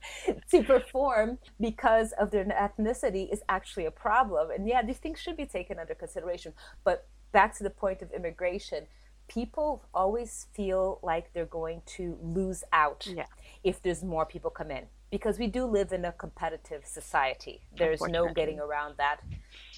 to 0.51 0.63
perform 0.63 1.39
because 1.59 2.13
of 2.13 2.31
their 2.31 2.45
ethnicity 2.45 3.33
is 3.33 3.41
actually 3.49 3.87
a 3.87 3.91
problem. 3.91 4.51
And 4.51 4.69
yeah, 4.69 4.83
these 4.83 4.99
things 4.99 5.19
should 5.19 5.39
be 5.39 5.47
taken 5.47 5.79
under 5.79 5.95
consideration. 5.95 6.53
But 6.85 7.09
back 7.33 7.57
to 7.57 7.65
the 7.65 7.71
point 7.71 8.03
of 8.03 8.13
immigration, 8.13 8.87
people 9.27 9.83
always 9.95 10.49
feel 10.53 11.01
like 11.03 11.33
they're 11.33 11.47
going 11.47 11.81
to 11.87 12.19
lose 12.23 12.63
out 12.75 13.09
yeah. 13.11 13.25
if 13.65 13.81
there's 13.81 14.05
more 14.05 14.27
people 14.27 14.51
come 14.51 14.71
in 14.71 14.85
because 15.13 15.39
we 15.39 15.47
do 15.47 15.67
live 15.67 15.93
in 15.93 16.07
a 16.07 16.13
competitive 16.13 16.87
society. 16.87 17.61
There's 17.77 18.01
no 18.01 18.33
getting 18.33 18.59
around 18.59 18.95
that. 18.97 19.21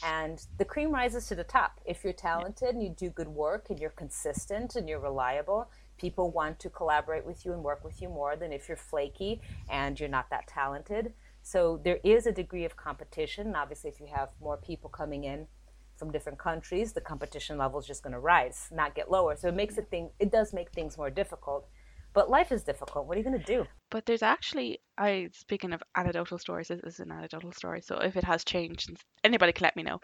And 0.05 0.41
the 0.59 0.65
cream 0.65 0.93
rises 0.93 1.27
to 1.27 1.35
the 1.35 1.43
top. 1.43 1.81
If 1.85 2.05
you're 2.05 2.13
talented 2.13 2.69
and 2.69 2.81
you 2.81 2.91
do 2.91 3.11
good 3.11 3.27
work 3.27 3.67
and 3.69 3.81
you're 3.81 3.91
consistent 3.91 4.77
and 4.77 4.89
you're 4.89 5.01
reliable, 5.01 5.69
people 5.99 6.31
want 6.31 6.61
to 6.61 6.71
collaborate 6.71 7.27
with 7.27 7.45
you 7.45 7.53
and 7.53 7.65
work 7.65 7.85
with 7.85 8.01
you 8.01 8.09
more 8.09 8.37
than 8.37 8.53
if 8.53 8.69
you're 8.69 8.77
flaky 8.77 9.41
and 9.69 9.99
you're 9.99 10.09
not 10.09 10.31
that 10.31 10.47
talented. 10.47 11.13
So 11.43 11.81
there 11.83 11.99
is 12.05 12.29
a 12.29 12.33
degree 12.33 12.65
of 12.65 12.77
competition. 12.77 13.57
Obviously, 13.57 13.91
if 13.91 13.99
you 13.99 14.07
have 14.07 14.29
more 14.41 14.57
people 14.57 14.89
coming 14.89 15.25
in 15.25 15.49
from 15.97 16.13
different 16.13 16.39
countries, 16.39 16.93
the 16.93 17.01
competition 17.01 17.59
level 17.59 17.81
is 17.81 17.87
just 17.87 18.05
going 18.05 18.13
to 18.13 18.21
rise, 18.21 18.69
not 18.73 18.95
get 18.95 19.11
lower. 19.11 19.35
So 19.35 19.49
it 19.49 19.57
makes 19.57 19.79
it 19.79 19.91
thing. 19.91 20.11
It 20.21 20.31
does 20.31 20.53
make 20.53 20.71
things 20.71 20.97
more 20.97 21.11
difficult. 21.11 21.67
But 22.13 22.31
life 22.31 22.53
is 22.53 22.63
difficult. 22.63 23.07
What 23.09 23.17
are 23.17 23.21
you 23.21 23.25
going 23.25 23.41
to 23.41 23.45
do? 23.45 23.67
But 23.95 24.07
there's 24.07 24.25
actually, 24.25 24.81
I 24.99 25.29
speaking 25.33 25.73
of 25.73 25.81
anecdotal 25.95 26.37
stories, 26.39 26.67
this 26.67 26.81
is 26.83 26.99
an 26.99 27.13
anecdotal 27.13 27.53
story. 27.53 27.81
So 27.81 27.99
if 27.99 28.17
it 28.17 28.25
has 28.25 28.43
changed, 28.45 28.91
anybody 29.23 29.53
can 29.53 29.67
let 29.67 29.77
me 29.77 29.85
know. 29.85 30.01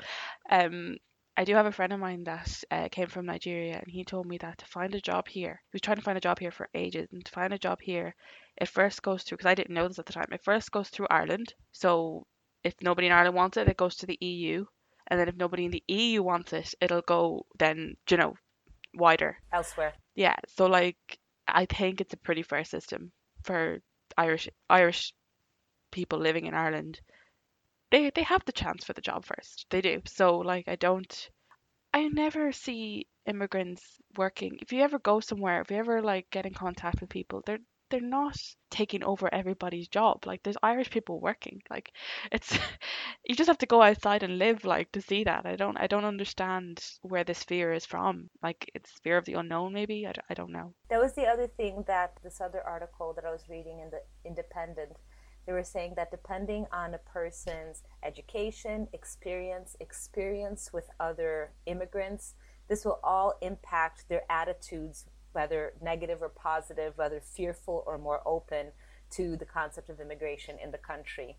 Um, 0.49 0.99
I 1.37 1.43
do 1.43 1.57
have 1.57 1.67
a 1.67 1.73
friend 1.73 1.93
of 1.93 1.99
mine 1.99 2.23
that 2.23 2.63
uh, 2.71 2.89
came 2.93 3.09
from 3.09 3.27
Nigeria, 3.27 3.79
and 3.79 3.91
he 3.91 4.05
told 4.05 4.27
me 4.27 4.39
that 4.39 4.59
to 4.59 4.65
find 4.67 4.95
a 4.95 5.01
job 5.01 5.27
here, 5.27 5.61
he 5.73 5.75
was 5.75 5.81
trying 5.81 5.97
to 5.97 6.05
find 6.05 6.17
a 6.17 6.21
job 6.21 6.39
here 6.39 6.53
for 6.53 6.69
ages, 6.73 7.09
and 7.11 7.25
to 7.25 7.33
find 7.33 7.53
a 7.53 7.59
job 7.59 7.81
here, 7.81 8.15
it 8.57 8.69
first 8.69 9.03
goes 9.03 9.25
through 9.25 9.39
because 9.39 9.51
I 9.51 9.57
didn't 9.57 9.75
know 9.75 9.89
this 9.89 9.99
at 9.99 10.07
the 10.07 10.13
time. 10.13 10.29
It 10.31 10.45
first 10.45 10.71
goes 10.71 10.89
through 10.89 11.09
Ireland. 11.11 11.53
So 11.73 12.29
if 12.63 12.75
nobody 12.81 13.09
in 13.09 13.13
Ireland 13.13 13.35
wants 13.35 13.57
it, 13.57 13.67
it 13.67 13.77
goes 13.77 13.97
to 13.97 14.07
the 14.07 14.19
EU, 14.21 14.67
and 15.09 15.19
then 15.19 15.29
if 15.29 15.35
nobody 15.35 15.65
in 15.65 15.73
the 15.73 15.83
EU 15.89 16.23
wants 16.23 16.53
it, 16.53 16.77
it'll 16.81 17.03
go 17.03 17.45
then 17.59 17.97
you 18.09 18.19
know 18.19 18.35
wider 18.95 19.39
elsewhere. 19.53 19.95
Yeah. 20.15 20.37
So 20.47 20.67
like 20.67 21.19
I 21.49 21.67
think 21.67 22.01
it's 22.01 22.15
a 22.15 22.19
pretty 22.19 22.45
fair 22.45 22.63
system 22.63 23.11
for 23.45 23.81
Irish 24.17 24.49
Irish 24.69 25.13
people 25.91 26.19
living 26.19 26.47
in 26.47 26.55
Ireland. 26.55 27.01
They 27.91 28.11
they 28.11 28.23
have 28.25 28.45
the 28.45 28.53
chance 28.53 28.85
for 28.85 28.93
the 28.95 29.01
job 29.01 29.25
first. 29.25 29.67
They 29.71 29.81
do. 29.81 30.03
So 30.07 30.39
like 30.39 30.69
I 30.69 30.77
don't 30.77 31.31
I 31.95 32.09
never 32.09 32.53
see 32.53 33.07
immigrants 33.27 34.01
working. 34.17 34.59
If 34.61 34.73
you 34.73 34.83
ever 34.83 34.99
go 34.99 35.21
somewhere, 35.21 35.61
if 35.63 35.71
you 35.71 35.77
ever 35.79 36.03
like 36.03 36.31
get 36.31 36.47
in 36.47 36.55
contact 36.55 37.01
with 37.01 37.11
people, 37.11 37.43
they're 37.47 37.61
they're 37.91 38.01
not 38.01 38.39
taking 38.71 39.03
over 39.05 39.33
everybody's 39.33 39.89
job. 39.89 40.25
Like 40.27 40.43
there's 40.43 40.57
Irish 40.63 40.91
people 40.91 41.21
working. 41.21 41.63
Like 41.69 41.93
it's 42.33 42.53
you 43.25 43.35
just 43.35 43.49
have 43.49 43.59
to 43.59 43.67
go 43.67 43.83
outside 43.83 44.23
and 44.23 44.39
live 44.39 44.65
like 44.65 44.93
to 44.93 45.03
see 45.03 45.25
that. 45.25 45.47
I 45.47 45.57
don't 45.57 45.77
I 45.77 45.87
don't 45.87 46.05
understand 46.05 46.83
where 47.03 47.25
this 47.25 47.43
fear 47.45 47.73
is 47.73 47.87
from. 47.87 48.31
Like 48.43 48.71
it's 48.75 48.91
fear 49.03 49.19
of 49.19 49.25
the 49.25 49.35
unknown 49.35 49.73
maybe. 49.73 50.07
I, 50.07 50.15
I 50.31 50.35
don't 50.35 50.53
know. 50.53 50.75
That 50.89 51.01
was 51.01 51.15
the 51.15 51.27
other 51.27 51.47
thing 51.47 51.85
that 51.87 52.15
this 52.23 52.41
other 52.41 52.63
article 52.63 53.13
that 53.15 53.25
I 53.25 53.31
was 53.31 53.49
reading 53.49 53.81
in 53.81 53.91
the 53.91 54.01
Independent 54.25 54.97
they 55.47 55.53
were 55.53 55.65
saying 55.65 55.95
that 55.97 56.11
depending 56.11 56.67
on 56.71 56.95
a 56.95 56.99
person's 56.99 57.83
education, 58.05 58.89
experience, 58.93 59.75
experience 59.81 60.71
with 60.73 60.91
other 61.01 61.53
immigrants, 61.67 62.35
this 62.69 62.85
will 62.85 63.01
all 63.03 63.35
impact 63.41 64.09
their 64.09 64.23
attitudes 64.31 65.07
whether 65.33 65.73
negative 65.81 66.23
or 66.23 66.29
positive, 66.29 66.97
whether 66.97 67.21
fearful 67.21 67.85
or 67.87 67.99
more 67.99 68.21
open 68.27 68.69
to 69.11 69.37
the 69.37 69.45
concept 69.45 69.89
of 69.89 70.01
immigration 70.01 70.57
in 70.63 70.71
the 70.71 70.79
country. 70.79 71.37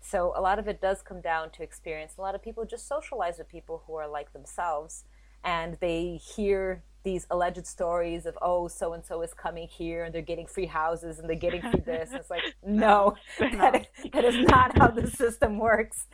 So 0.00 0.32
a 0.34 0.40
lot 0.40 0.58
of 0.58 0.66
it 0.66 0.80
does 0.80 1.02
come 1.02 1.20
down 1.20 1.50
to 1.50 1.62
experience. 1.62 2.14
A 2.18 2.22
lot 2.22 2.34
of 2.34 2.42
people 2.42 2.64
just 2.64 2.88
socialize 2.88 3.38
with 3.38 3.48
people 3.48 3.82
who 3.86 3.94
are 3.94 4.08
like 4.08 4.32
themselves 4.32 5.04
and 5.44 5.76
they 5.80 6.20
hear 6.22 6.82
these 7.02 7.26
alleged 7.30 7.66
stories 7.66 8.26
of 8.26 8.36
oh 8.42 8.68
so 8.68 8.92
and 8.92 9.02
so 9.02 9.22
is 9.22 9.32
coming 9.32 9.66
here 9.66 10.04
and 10.04 10.14
they're 10.14 10.20
getting 10.20 10.46
free 10.46 10.66
houses 10.66 11.18
and 11.18 11.28
they're 11.28 11.36
getting 11.36 11.62
free 11.62 11.80
this. 11.80 12.10
And 12.10 12.20
it's 12.20 12.30
like 12.30 12.42
no. 12.66 13.14
that, 13.38 13.88
that 14.12 14.24
is 14.24 14.36
not 14.48 14.76
how 14.76 14.88
the 14.88 15.06
system 15.06 15.58
works. 15.58 16.06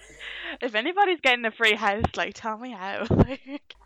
If 0.60 0.74
anybody's 0.74 1.20
getting 1.20 1.44
a 1.44 1.50
free 1.50 1.74
house 1.74 2.04
like 2.16 2.34
tell 2.34 2.58
me 2.58 2.72
How- 2.72 3.04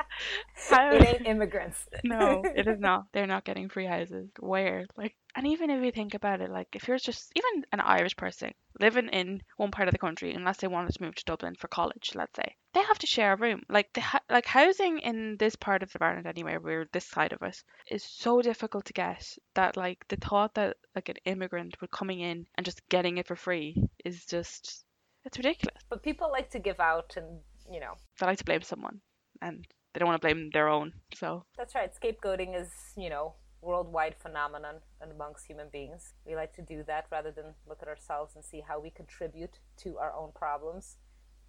it 0.72 1.08
ain't 1.08 1.26
immigrants. 1.26 1.88
no, 2.04 2.42
it 2.44 2.66
is 2.66 2.78
not. 2.78 3.06
They're 3.12 3.26
not 3.26 3.44
getting 3.44 3.68
free 3.68 3.86
houses. 3.86 4.28
Where? 4.38 4.86
Like, 4.96 5.14
and 5.34 5.46
even 5.46 5.70
if 5.70 5.84
you 5.84 5.92
think 5.92 6.14
about 6.14 6.40
it, 6.40 6.50
like, 6.50 6.68
if 6.74 6.88
you're 6.88 6.98
just 6.98 7.32
even 7.36 7.64
an 7.72 7.80
Irish 7.80 8.16
person 8.16 8.52
living 8.80 9.08
in 9.08 9.42
one 9.56 9.70
part 9.70 9.88
of 9.88 9.92
the 9.92 9.98
country, 9.98 10.32
unless 10.32 10.58
they 10.58 10.66
wanted 10.66 10.92
to 10.94 11.02
move 11.02 11.14
to 11.14 11.24
Dublin 11.24 11.54
for 11.58 11.68
college, 11.68 12.12
let's 12.14 12.34
say, 12.36 12.56
they 12.74 12.82
have 12.82 12.98
to 12.98 13.06
share 13.06 13.32
a 13.32 13.36
room. 13.36 13.62
Like, 13.68 13.92
the 13.92 14.00
ha- 14.00 14.20
like 14.28 14.46
housing 14.46 14.98
in 15.00 15.36
this 15.38 15.56
part 15.56 15.82
of 15.82 15.92
the 15.92 16.02
Ireland, 16.02 16.26
anyway, 16.26 16.56
we're 16.56 16.88
this 16.92 17.06
side 17.06 17.32
of 17.32 17.42
us, 17.42 17.62
is 17.90 18.02
so 18.02 18.42
difficult 18.42 18.86
to 18.86 18.92
get 18.92 19.36
that, 19.54 19.76
like, 19.76 20.04
the 20.08 20.16
thought 20.16 20.54
that 20.54 20.76
like 20.94 21.08
an 21.08 21.16
immigrant 21.24 21.80
would 21.80 21.90
coming 21.90 22.20
in 22.20 22.46
and 22.56 22.64
just 22.64 22.86
getting 22.88 23.18
it 23.18 23.26
for 23.26 23.36
free 23.36 23.76
is 24.04 24.24
just, 24.24 24.84
it's 25.24 25.38
ridiculous. 25.38 25.82
But 25.88 26.02
people 26.02 26.30
like 26.30 26.50
to 26.50 26.58
give 26.58 26.80
out, 26.80 27.14
and 27.16 27.40
you 27.70 27.80
know, 27.80 27.94
They 28.18 28.26
like 28.26 28.38
to 28.38 28.44
blame 28.44 28.62
someone, 28.62 29.00
and 29.40 29.66
they 29.92 29.98
don't 29.98 30.08
want 30.08 30.20
to 30.20 30.26
blame 30.26 30.50
their 30.52 30.68
own. 30.68 30.92
So 31.14 31.44
that's 31.56 31.74
right. 31.74 31.90
Scapegoating 31.94 32.60
is, 32.60 32.70
you 32.96 33.10
know, 33.10 33.34
worldwide 33.62 34.14
phenomenon 34.18 34.76
amongst 35.02 35.46
human 35.46 35.68
beings. 35.72 36.14
We 36.26 36.34
like 36.34 36.54
to 36.54 36.62
do 36.62 36.82
that 36.86 37.06
rather 37.10 37.30
than 37.30 37.54
look 37.68 37.78
at 37.82 37.88
ourselves 37.88 38.34
and 38.36 38.44
see 38.44 38.62
how 38.66 38.80
we 38.80 38.90
contribute 38.90 39.58
to 39.78 39.98
our 39.98 40.14
own 40.14 40.32
problems. 40.34 40.96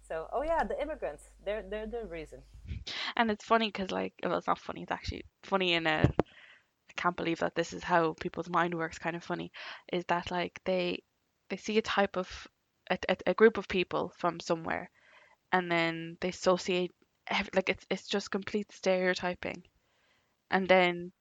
So, 0.06 0.26
oh 0.32 0.42
yeah, 0.42 0.64
the 0.64 0.80
immigrants, 0.80 1.24
they're 1.44 1.62
they're 1.62 1.86
the 1.86 2.06
reason. 2.06 2.40
And 3.16 3.30
it's 3.30 3.44
funny 3.44 3.68
because, 3.68 3.90
like, 3.90 4.14
well, 4.22 4.38
it's 4.38 4.46
not 4.46 4.58
funny. 4.58 4.82
It's 4.82 4.92
actually 4.92 5.24
funny 5.44 5.74
in 5.74 5.86
a. 5.86 6.10
I 6.10 6.92
can't 6.96 7.16
believe 7.16 7.38
that 7.38 7.54
this 7.54 7.72
is 7.72 7.82
how 7.82 8.14
people's 8.20 8.50
mind 8.50 8.74
works. 8.74 8.98
Kind 8.98 9.16
of 9.16 9.24
funny, 9.24 9.52
is 9.92 10.04
that 10.06 10.30
like 10.30 10.60
they 10.64 11.02
they 11.48 11.56
see 11.56 11.78
a 11.78 11.82
type 11.82 12.16
of 12.16 12.48
a, 12.90 12.98
a, 13.08 13.16
a 13.28 13.34
group 13.34 13.58
of 13.58 13.68
people 13.68 14.12
from 14.18 14.40
somewhere, 14.40 14.90
and 15.52 15.70
then 15.70 16.16
they 16.20 16.30
associate 16.30 16.92
like 17.54 17.68
it's 17.68 17.86
it's 17.90 18.06
just 18.06 18.30
complete 18.30 18.72
stereotyping, 18.72 19.62
and 20.50 20.68
then 20.68 21.12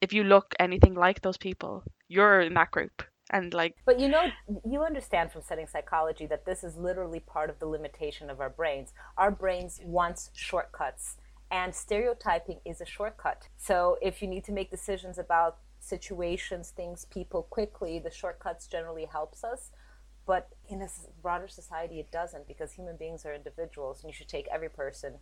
if 0.00 0.12
you 0.12 0.24
look 0.24 0.54
anything 0.58 0.94
like 0.94 1.20
those 1.20 1.36
people, 1.36 1.82
you're 2.08 2.40
in 2.40 2.54
that 2.54 2.70
group, 2.70 3.02
and 3.30 3.52
like 3.54 3.76
But 3.84 4.00
you 4.00 4.08
know, 4.08 4.24
you 4.64 4.82
understand 4.82 5.32
from 5.32 5.42
studying 5.42 5.68
psychology 5.68 6.26
that 6.26 6.44
this 6.44 6.64
is 6.64 6.76
literally 6.76 7.20
part 7.20 7.50
of 7.50 7.58
the 7.58 7.66
limitation 7.66 8.30
of 8.30 8.40
our 8.40 8.50
brains. 8.50 8.92
Our 9.16 9.30
brains 9.30 9.80
wants 9.84 10.30
shortcuts, 10.34 11.16
and 11.50 11.74
stereotyping 11.74 12.60
is 12.64 12.80
a 12.80 12.86
shortcut. 12.86 13.48
So 13.56 13.98
if 14.00 14.22
you 14.22 14.28
need 14.28 14.44
to 14.44 14.52
make 14.52 14.70
decisions 14.70 15.18
about 15.18 15.58
situations, 15.80 16.70
things, 16.70 17.06
people 17.06 17.42
quickly, 17.42 17.98
the 17.98 18.10
shortcuts 18.10 18.66
generally 18.66 19.06
helps 19.06 19.44
us. 19.44 19.70
But 20.26 20.48
in 20.68 20.82
a 20.82 20.88
broader 21.22 21.48
society, 21.48 22.00
it 22.00 22.10
doesn't 22.12 22.46
because 22.46 22.72
human 22.72 22.96
beings 22.96 23.24
are 23.24 23.34
individuals, 23.34 24.02
and 24.02 24.10
you 24.10 24.14
should 24.14 24.28
take 24.28 24.46
every 24.52 24.68
person 24.68 25.14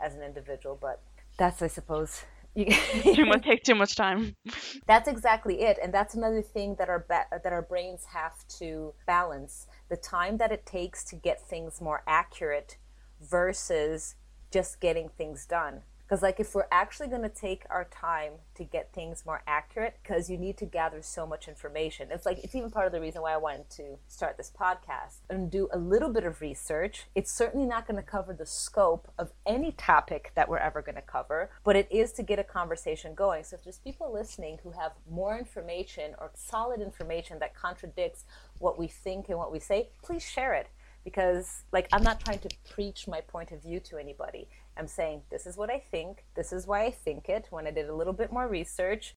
as 0.00 0.14
an 0.14 0.22
individual. 0.22 0.78
But 0.80 1.00
that's, 1.38 1.62
I 1.62 1.68
suppose. 1.68 2.24
too 2.56 3.26
much 3.26 3.44
take 3.44 3.62
too 3.64 3.74
much 3.74 3.96
time. 3.96 4.34
That's 4.86 5.08
exactly 5.08 5.60
it, 5.60 5.78
and 5.82 5.92
that's 5.92 6.14
another 6.14 6.40
thing 6.40 6.76
that 6.78 6.88
our 6.88 7.00
ba- 7.06 7.26
that 7.30 7.52
our 7.52 7.60
brains 7.60 8.06
have 8.14 8.48
to 8.60 8.94
balance: 9.06 9.66
the 9.90 9.96
time 9.98 10.38
that 10.38 10.52
it 10.52 10.64
takes 10.64 11.04
to 11.04 11.16
get 11.16 11.38
things 11.38 11.82
more 11.82 12.02
accurate 12.06 12.78
versus 13.20 14.14
just 14.50 14.80
getting 14.80 15.10
things 15.10 15.44
done. 15.44 15.82
Because, 16.06 16.22
like, 16.22 16.38
if 16.38 16.54
we're 16.54 16.68
actually 16.70 17.08
going 17.08 17.22
to 17.22 17.28
take 17.28 17.64
our 17.68 17.84
time 17.84 18.34
to 18.54 18.62
get 18.62 18.92
things 18.92 19.24
more 19.26 19.42
accurate, 19.44 19.96
because 20.02 20.30
you 20.30 20.38
need 20.38 20.56
to 20.58 20.64
gather 20.64 21.02
so 21.02 21.26
much 21.26 21.48
information. 21.48 22.08
It's 22.12 22.24
like, 22.24 22.38
it's 22.44 22.54
even 22.54 22.70
part 22.70 22.86
of 22.86 22.92
the 22.92 23.00
reason 23.00 23.22
why 23.22 23.32
I 23.32 23.38
wanted 23.38 23.68
to 23.70 23.98
start 24.06 24.36
this 24.36 24.52
podcast 24.56 25.22
and 25.28 25.50
do 25.50 25.68
a 25.72 25.78
little 25.78 26.10
bit 26.10 26.22
of 26.22 26.40
research. 26.40 27.06
It's 27.16 27.32
certainly 27.32 27.66
not 27.66 27.88
going 27.88 27.96
to 27.96 28.08
cover 28.08 28.32
the 28.32 28.46
scope 28.46 29.10
of 29.18 29.32
any 29.44 29.72
topic 29.72 30.30
that 30.36 30.48
we're 30.48 30.58
ever 30.58 30.80
going 30.80 30.94
to 30.94 31.02
cover, 31.02 31.50
but 31.64 31.74
it 31.74 31.88
is 31.90 32.12
to 32.12 32.22
get 32.22 32.38
a 32.38 32.44
conversation 32.44 33.14
going. 33.14 33.42
So, 33.42 33.56
if 33.56 33.64
there's 33.64 33.78
people 33.78 34.12
listening 34.12 34.58
who 34.62 34.70
have 34.72 34.92
more 35.10 35.36
information 35.36 36.14
or 36.18 36.30
solid 36.34 36.80
information 36.80 37.40
that 37.40 37.56
contradicts 37.56 38.24
what 38.58 38.78
we 38.78 38.86
think 38.86 39.28
and 39.28 39.38
what 39.38 39.50
we 39.50 39.58
say, 39.58 39.88
please 40.02 40.22
share 40.22 40.54
it 40.54 40.68
because 41.06 41.62
like 41.72 41.86
i'm 41.92 42.02
not 42.02 42.18
trying 42.18 42.40
to 42.40 42.48
preach 42.68 43.06
my 43.06 43.20
point 43.20 43.52
of 43.52 43.62
view 43.62 43.78
to 43.78 43.96
anybody 43.96 44.48
i'm 44.76 44.86
saying 44.86 45.22
this 45.30 45.46
is 45.46 45.56
what 45.56 45.70
i 45.70 45.78
think. 45.90 46.24
This 46.34 46.52
is 46.52 46.66
why 46.66 46.84
i 46.84 46.90
think 46.90 47.28
it. 47.28 47.46
When 47.50 47.66
i 47.66 47.70
did 47.70 47.88
a 47.88 47.94
little 47.94 48.12
bit 48.12 48.32
more 48.32 48.48
research 48.48 49.14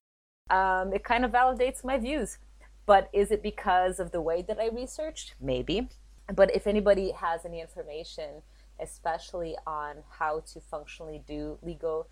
um, 0.50 0.92
it 0.92 1.04
kind 1.04 1.24
of 1.24 1.30
validates 1.30 1.84
my 1.84 1.96
views. 1.96 2.38
But 2.84 3.08
is 3.12 3.30
it 3.30 3.40
because 3.40 4.00
of 4.00 4.10
the 4.10 4.20
way 4.20 4.42
that 4.42 4.58
i 4.58 4.68
researched? 4.68 5.34
Maybe. 5.40 5.88
But 6.34 6.54
if 6.54 6.66
anybody 6.66 7.12
has 7.12 7.44
any 7.44 7.60
information 7.60 8.42
especially 8.80 9.56
on 9.66 9.96
how 10.18 10.40
to 10.52 10.60
functionally 10.60 11.22
do 11.26 11.58
legal 11.62 12.08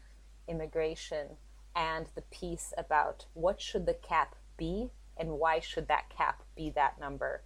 immigration 0.46 1.26
and 1.74 2.06
the 2.14 2.22
piece 2.22 2.72
about 2.76 3.26
what 3.34 3.60
should 3.60 3.86
the 3.86 3.94
cap 3.94 4.34
be 4.56 4.90
and 5.16 5.30
why 5.30 5.60
should 5.60 5.88
that 5.88 6.10
cap 6.10 6.42
be 6.56 6.70
that 6.70 6.98
number 7.00 7.42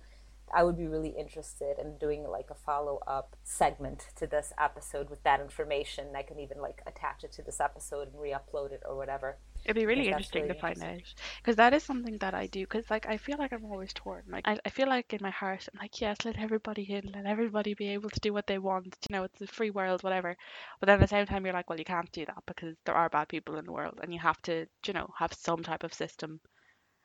I 0.53 0.65
would 0.65 0.77
be 0.77 0.87
really 0.87 1.15
interested 1.19 1.79
in 1.79 1.97
doing 1.99 2.25
like 2.29 2.51
a 2.51 2.55
follow 2.55 3.01
up 3.07 3.37
segment 3.43 4.07
to 4.17 4.27
this 4.27 4.53
episode 4.59 5.09
with 5.09 5.23
that 5.23 5.41
information. 5.41 6.09
I 6.15 6.23
can 6.23 6.39
even 6.39 6.61
like 6.61 6.83
attach 6.87 7.25
it 7.25 7.33
to 7.33 7.43
this 7.43 7.61
episode 7.61 8.09
and 8.13 8.21
re 8.21 8.33
upload 8.33 8.73
it 8.73 8.83
or 8.85 8.97
whatever. 8.97 9.39
It'd 9.65 9.77
be 9.77 9.87
really 9.87 10.09
interesting 10.09 10.43
really 10.43 10.55
to 10.55 10.61
find 10.61 10.83
out 10.83 11.15
because 11.39 11.57
that 11.57 11.73
is 11.73 11.83
something 11.83 12.19
that 12.19 12.35
I 12.35 12.49
do. 12.49 12.61
Because 12.61 12.91
like 12.91 13.07
I 13.07 13.17
feel 13.17 13.39
like 13.39 13.53
I'm 13.53 13.65
always 13.65 13.93
torn. 13.95 14.25
Like 14.29 14.47
I, 14.47 14.59
I 14.65 14.71
feel 14.71 14.89
like 14.89 15.13
in 15.15 15.21
my 15.23 15.31
heart 15.31 15.69
I'm 15.73 15.81
like 15.81 16.01
yes, 16.01 16.19
let 16.25 16.39
everybody 16.39 16.83
in, 16.83 17.11
let 17.15 17.27
everybody 17.27 17.75
be 17.75 17.89
able 17.89 18.11
to 18.11 18.21
do 18.21 18.33
what 18.33 18.47
they 18.47 18.59
want. 18.59 18.97
You 19.09 19.17
know, 19.17 19.25
it's 19.25 19.41
a 19.41 19.47
free 19.47 19.71
world, 19.71 20.03
whatever. 20.03 20.37
But 20.81 20.87
then 20.87 20.95
at 20.95 21.01
the 21.01 21.09
same 21.09 21.27
time 21.27 21.45
you're 21.47 21.55
like, 21.55 21.71
well, 21.71 21.79
you 21.79 21.85
can't 21.85 22.13
do 22.13 22.27
that 22.27 22.43
because 22.47 22.77
there 22.85 22.95
are 22.95 23.09
bad 23.09 23.29
people 23.29 23.57
in 23.57 23.65
the 23.65 23.73
world, 23.73 24.01
and 24.03 24.13
you 24.13 24.19
have 24.21 24.43
to, 24.43 24.67
you 24.87 24.93
know, 24.93 25.09
have 25.19 25.33
some 25.33 25.63
type 25.63 25.85
of 25.85 25.95
system, 25.95 26.41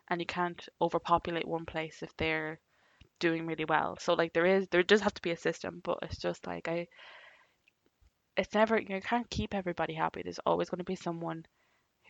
and 0.10 0.20
you 0.20 0.26
can't 0.26 0.68
overpopulate 0.82 1.48
one 1.48 1.66
place 1.66 2.04
if 2.04 2.16
they're 2.18 2.60
doing 3.20 3.46
really 3.46 3.66
well. 3.66 3.98
So 4.00 4.14
like 4.14 4.34
there 4.34 4.46
is, 4.46 4.68
there 4.70 4.84
does 4.84 5.02
have 5.02 5.14
to 5.16 5.22
be 5.22 5.32
a 5.32 5.38
system, 5.38 5.82
but 5.84 6.00
it's 6.02 6.18
just 6.18 6.46
like 6.48 6.68
I. 6.68 6.88
It's 8.36 8.54
never 8.54 8.80
you 8.80 9.02
can't 9.02 9.30
keep 9.30 9.56
everybody 9.56 9.96
happy. 9.96 10.22
There's 10.24 10.40
always 10.46 10.70
going 10.70 10.78
to 10.78 10.84
be 10.84 10.96
someone 10.96 11.46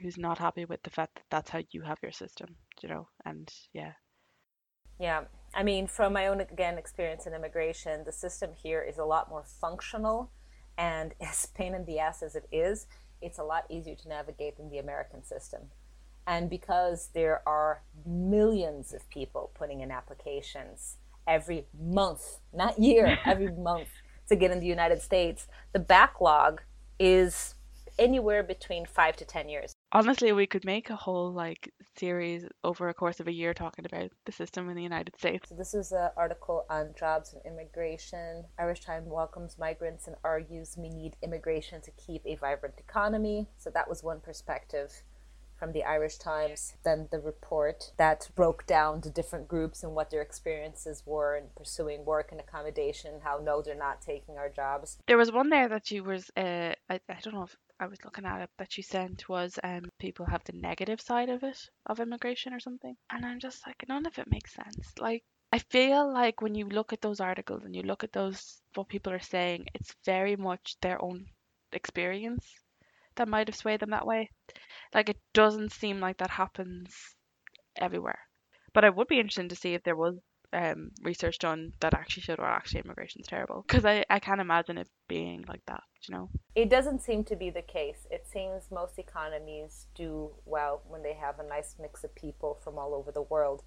who's 0.02 0.17
not 0.17 0.38
happy 0.38 0.65
with 0.65 0.84
the 0.84 0.89
fact 0.89 1.15
that 1.15 1.24
that's 1.30 1.50
how 1.50 1.62
you 1.72 1.82
have 1.82 2.00
your 2.04 2.12
system, 2.12 2.56
you 2.82 2.89
know, 2.89 3.08
and 3.26 3.50
yeah. 3.74 3.93
Yeah. 5.00 5.24
I 5.54 5.63
mean, 5.63 5.88
from 5.88 6.13
my 6.13 6.28
own, 6.28 6.41
again, 6.41 6.78
experience 6.78 7.26
in 7.26 7.34
immigration, 7.34 8.04
the 8.04 8.12
system 8.12 8.52
here 8.54 8.82
is 8.82 8.98
a 8.98 9.06
lot 9.06 9.30
more 9.30 9.43
functional. 9.43 10.32
And 10.78 11.13
as 11.22 11.48
pain 11.48 11.74
in 11.74 11.86
the 11.86 12.00
ass 12.00 12.22
as 12.22 12.36
it 12.36 12.48
is, 12.52 12.88
it's 13.22 13.39
a 13.39 13.43
lot 13.43 13.65
easier 13.70 13.96
to 13.96 14.10
navigate 14.10 14.58
than 14.58 14.70
the 14.70 14.78
American 14.78 15.24
system. 15.24 15.62
And 16.28 16.50
because 16.50 17.10
there 17.13 17.42
are 17.48 17.82
millions 18.06 18.94
of 18.94 19.10
people 19.10 19.50
putting 19.56 19.80
in 19.80 19.92
applications 19.92 20.98
every 21.26 21.66
month, 21.80 22.40
not 22.54 22.78
year, 22.78 23.18
every 23.26 23.52
month 23.54 23.88
to 24.28 24.36
get 24.36 24.52
in 24.52 24.60
the 24.60 24.68
United 24.68 25.02
States, 25.02 25.48
the 25.72 25.80
backlog 25.80 26.62
is 27.00 27.56
anywhere 27.98 28.44
between 28.44 28.86
five 28.86 29.16
to 29.16 29.26
10 29.26 29.48
years. 29.48 29.74
Honestly, 29.94 30.34
we 30.34 30.46
could 30.46 30.66
make 30.66 30.90
a 30.90 30.96
whole 30.96 31.32
like 31.32 31.72
series 31.96 32.46
over 32.63 32.90
a 32.90 32.94
course 32.94 33.22
of 33.22 33.28
a 33.28 33.32
year 33.32 33.54
talking 33.54 33.86
about 33.86 34.12
the 34.26 34.32
system 34.32 34.70
in 34.70 34.76
the 34.76 34.84
United 34.84 35.18
States. 35.18 35.48
So 35.48 35.56
this 35.56 35.74
is 35.74 35.94
an 35.94 36.10
article 36.18 36.66
on 36.70 36.94
jobs 37.00 37.34
and 37.34 37.42
immigration. 37.46 38.44
Irish 38.60 38.82
Time 38.82 39.06
welcomes 39.06 39.58
migrants 39.58 40.08
and 40.08 40.16
argues 40.26 40.76
we 40.78 40.90
need 40.90 41.16
immigration 41.24 41.82
to 41.82 41.92
keep 41.92 42.22
a 42.26 42.36
vibrant 42.36 42.76
economy. 42.78 43.48
So 43.58 43.70
that 43.70 43.90
was 43.90 44.04
one 44.04 44.20
perspective 44.20 44.92
from 45.58 45.72
the 45.72 45.84
Irish 45.84 46.17
Times. 46.17 46.74
Then 46.84 47.08
the 47.12 47.20
report 47.20 47.91
that 47.98 48.30
broke 48.36 48.65
down 48.65 49.02
the 49.02 49.10
different 49.10 49.48
groups 49.48 49.84
and 49.84 49.96
what 49.96 50.10
their 50.10 50.22
experiences 50.22 51.04
were 51.06 51.36
in 51.36 51.46
pursuing 51.56 52.06
work 52.06 52.32
and 52.32 52.39
accommodation, 52.39 53.22
how 53.24 53.39
no, 53.43 53.62
they're 53.62 53.76
not 53.76 54.02
taking 54.02 54.38
our 54.38 54.50
jobs. 54.50 54.98
There 55.08 55.17
was 55.17 55.32
one 55.32 55.50
there 55.50 55.70
that 55.70 55.91
you 55.91 56.04
was 56.04 56.30
uh 56.38 56.74
I, 56.89 57.00
I 57.10 57.20
don't 57.22 57.34
know 57.34 57.43
if 57.43 57.56
I 57.80 57.88
was 57.88 58.04
looking 58.04 58.26
at 58.26 58.41
it 58.41 58.50
that 58.58 58.78
you 58.78 58.84
sent 58.84 59.30
was 59.30 59.60
um 59.63 59.84
people 60.00 60.26
have 60.26 60.43
the 60.46 60.54
negative 60.54 61.02
side 61.02 61.30
of 61.30 61.43
it 61.43 61.70
of 61.86 62.00
immigration 62.00 62.54
or 62.54 62.60
something. 62.60 62.96
And 63.12 63.26
I'm 63.26 63.39
just 63.39 63.65
like 63.65 63.84
none 63.88 64.06
of 64.06 64.17
it 64.17 64.32
makes 64.32 64.54
sense. 64.54 64.93
Like 65.00 65.24
I 65.52 65.60
feel 65.60 66.12
like 66.12 66.41
when 66.41 66.56
you 66.56 66.65
look 66.67 66.91
at 66.93 67.02
those 67.02 67.20
articles 67.20 67.63
and 67.63 67.76
you 67.76 67.84
look 67.84 68.04
at 68.04 68.13
those 68.13 68.62
what 68.76 68.89
people 68.89 69.13
are 69.13 69.20
saying, 69.20 69.65
it's 69.74 69.96
very 70.06 70.36
much 70.36 70.76
their 70.82 71.02
own 71.02 71.26
experience 71.72 72.46
that 73.15 73.28
might 73.28 73.48
have 73.48 73.56
swayed 73.56 73.80
them 73.80 73.91
that 73.91 74.06
way. 74.06 74.30
Like 74.93 75.10
it 75.10 75.19
doesn't 75.34 75.71
seem 75.71 76.00
like 76.00 76.17
that 76.17 76.30
happens 76.30 76.95
everywhere. 77.78 78.19
But 78.73 78.86
I 78.86 78.89
would 78.89 79.08
be 79.08 79.19
interested 79.19 79.50
to 79.50 79.56
see 79.56 79.73
if 79.73 79.84
there 79.84 79.95
was 79.95 80.15
um, 80.54 80.91
research 81.04 81.39
done 81.39 81.73
that 81.82 81.93
actually 81.93 82.23
showed 82.23 82.39
well 82.39 82.47
actually 82.47 82.82
immigration's 82.82 83.28
terrible 83.28 83.65
because 83.67 83.86
I, 83.86 84.06
I 84.10 84.19
can't 84.19 84.39
imagine 84.39 84.78
it 84.78 84.88
being 85.10 85.43
like 85.47 85.62
that 85.67 85.84
you 86.08 86.15
know 86.15 86.30
It 86.56 86.69
doesn't 86.69 87.02
seem 87.02 87.23
to 87.26 87.36
be 87.36 87.50
the 87.50 87.62
case. 87.62 88.08
It 88.10 88.26
seems 88.32 88.71
most 88.71 88.97
economies 88.97 89.88
do 89.93 90.32
well 90.45 90.82
when 90.88 91.04
they 91.04 91.13
have 91.13 91.39
a 91.39 91.43
nice 91.43 91.76
mix 91.80 92.04
of 92.04 92.15
people 92.15 92.60
from 92.63 92.78
all 92.78 92.93
over 92.93 93.12
the 93.12 93.23
world. 93.23 93.63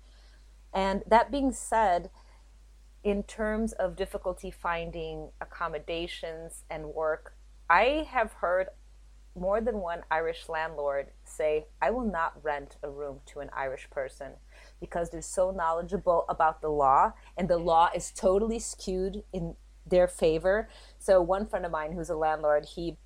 And 0.73 1.03
that 1.07 1.31
being 1.31 1.53
said, 1.53 2.11
in 3.03 3.25
terms 3.25 3.73
of 3.73 3.97
difficulty 3.97 4.51
finding 4.51 5.31
accommodations 5.41 6.65
and 6.71 6.95
work, 6.95 7.35
I 7.69 8.07
have 8.11 8.33
heard 8.35 8.69
more 9.39 9.61
than 9.61 9.79
one 9.79 10.03
Irish 10.11 10.49
landlord 10.49 11.09
say, 11.25 11.67
I 11.81 11.91
will 11.91 12.05
not 12.05 12.43
rent 12.43 12.77
a 12.83 12.91
room 12.91 13.21
to 13.27 13.41
an 13.41 13.51
Irish 13.53 13.89
person 13.91 14.33
because 14.81 15.11
they're 15.11 15.23
so 15.23 15.51
knowledgeable 15.51 16.25
about 16.29 16.61
the 16.61 16.69
law 16.69 17.13
and 17.37 17.49
the 17.49 17.59
law 17.59 17.91
is 17.95 18.11
totally 18.11 18.59
skewed 18.59 19.23
in 19.33 19.55
their 19.87 20.09
favor. 20.09 20.69
So, 20.99 21.21
one 21.23 21.47
friend 21.47 21.65
of 21.65 21.73
mine 21.73 21.93
who's 21.93 22.11
a 22.11 22.17
landlord, 22.17 22.67
he 22.75 22.97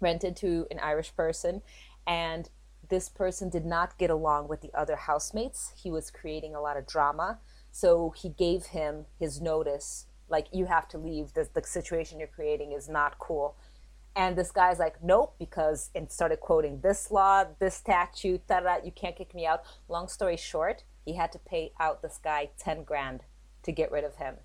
rented 0.00 0.36
to 0.36 0.66
an 0.70 0.78
Irish 0.80 1.14
person 1.14 1.62
and 2.06 2.48
this 2.88 3.08
person 3.08 3.48
did 3.48 3.64
not 3.64 3.98
get 3.98 4.10
along 4.10 4.48
with 4.48 4.60
the 4.60 4.72
other 4.74 4.96
housemates. 4.96 5.72
He 5.76 5.90
was 5.90 6.10
creating 6.10 6.54
a 6.54 6.60
lot 6.60 6.76
of 6.76 6.86
drama. 6.86 7.38
So, 7.72 8.14
he 8.16 8.28
gave 8.28 8.66
him 8.66 9.06
his 9.18 9.40
notice 9.40 10.06
like, 10.28 10.46
you 10.52 10.64
have 10.64 10.88
to 10.88 10.98
leave. 10.98 11.34
The, 11.34 11.48
the 11.52 11.62
situation 11.62 12.18
you're 12.18 12.28
creating 12.28 12.72
is 12.72 12.88
not 12.88 13.18
cool 13.18 13.56
and 14.16 14.36
this 14.36 14.52
guy's 14.52 14.78
like, 14.78 15.02
nope, 15.02 15.34
because 15.38 15.90
and 15.94 16.10
started 16.10 16.40
quoting 16.40 16.80
this 16.80 17.10
law, 17.10 17.44
this 17.58 17.74
statute, 17.74 18.46
da. 18.46 18.78
You 18.84 18.92
can't 18.92 19.16
kick 19.16 19.34
me 19.34 19.46
out. 19.46 19.62
Long 19.88 20.08
story 20.08 20.36
short, 20.36 20.84
he 21.04 21.14
had 21.14 21.32
to 21.32 21.38
pay 21.38 21.72
out 21.80 22.02
this 22.02 22.20
guy 22.22 22.50
ten 22.58 22.84
grand 22.84 23.22
to 23.64 23.72
get 23.72 23.90
rid 23.90 24.04
of 24.04 24.16
him. 24.16 24.36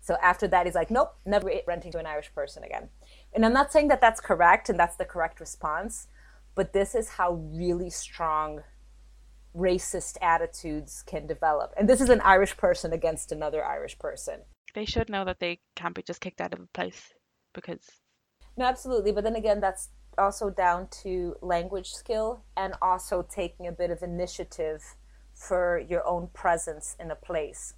So 0.00 0.16
after 0.22 0.48
that, 0.48 0.66
he's 0.66 0.74
like, 0.74 0.90
nope, 0.90 1.14
never 1.26 1.50
renting 1.66 1.92
to 1.92 1.98
an 1.98 2.06
Irish 2.06 2.32
person 2.34 2.62
again. 2.64 2.88
And 3.34 3.44
I'm 3.44 3.52
not 3.52 3.72
saying 3.72 3.88
that 3.88 4.00
that's 4.00 4.20
correct 4.20 4.68
and 4.68 4.78
that's 4.78 4.96
the 4.96 5.04
correct 5.04 5.40
response, 5.40 6.06
but 6.54 6.72
this 6.72 6.94
is 6.94 7.10
how 7.10 7.34
really 7.34 7.90
strong 7.90 8.62
racist 9.54 10.16
attitudes 10.22 11.02
can 11.06 11.26
develop. 11.26 11.74
And 11.76 11.88
this 11.88 12.00
is 12.00 12.08
an 12.08 12.20
Irish 12.22 12.56
person 12.56 12.92
against 12.92 13.32
another 13.32 13.64
Irish 13.64 13.98
person. 13.98 14.40
They 14.74 14.84
should 14.84 15.10
know 15.10 15.24
that 15.24 15.40
they 15.40 15.60
can't 15.74 15.94
be 15.94 16.02
just 16.02 16.20
kicked 16.20 16.40
out 16.40 16.54
of 16.54 16.60
a 16.60 16.66
place 16.72 17.12
because 17.52 17.84
no, 18.56 18.64
absolutely. 18.64 19.12
But 19.12 19.24
then 19.24 19.36
again, 19.36 19.60
that's 19.60 19.88
also 20.18 20.50
down 20.50 20.88
to 21.02 21.36
language 21.40 21.92
skill 21.92 22.42
and 22.56 22.74
also 22.82 23.22
taking 23.22 23.66
a 23.66 23.72
bit 23.72 23.90
of 23.90 24.02
initiative 24.02 24.96
for 25.34 25.78
your 25.78 26.06
own 26.06 26.28
presence 26.34 26.96
in 27.00 27.10
a 27.10 27.16
place. 27.16 27.74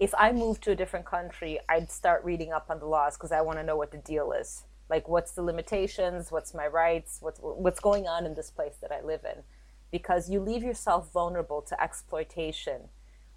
If 0.00 0.14
I 0.16 0.32
moved 0.32 0.62
to 0.64 0.72
a 0.72 0.74
different 0.74 1.06
country, 1.06 1.60
I'd 1.68 1.90
start 1.90 2.24
reading 2.24 2.52
up 2.52 2.66
on 2.68 2.80
the 2.80 2.86
laws 2.86 3.16
because 3.16 3.32
I 3.32 3.42
want 3.42 3.58
to 3.58 3.64
know 3.64 3.76
what 3.76 3.92
the 3.92 3.98
deal 3.98 4.32
is. 4.32 4.64
Like, 4.90 5.08
what's 5.08 5.32
the 5.32 5.42
limitations? 5.42 6.32
What's 6.32 6.54
my 6.54 6.66
rights? 6.66 7.18
What's 7.20 7.40
what's 7.40 7.80
going 7.80 8.06
on 8.06 8.26
in 8.26 8.34
this 8.34 8.50
place 8.50 8.76
that 8.80 8.92
I 8.92 9.00
live 9.02 9.24
in? 9.24 9.42
Because 9.90 10.28
you 10.28 10.40
leave 10.40 10.62
yourself 10.62 11.12
vulnerable 11.12 11.62
to 11.62 11.80
exploitation 11.80 12.88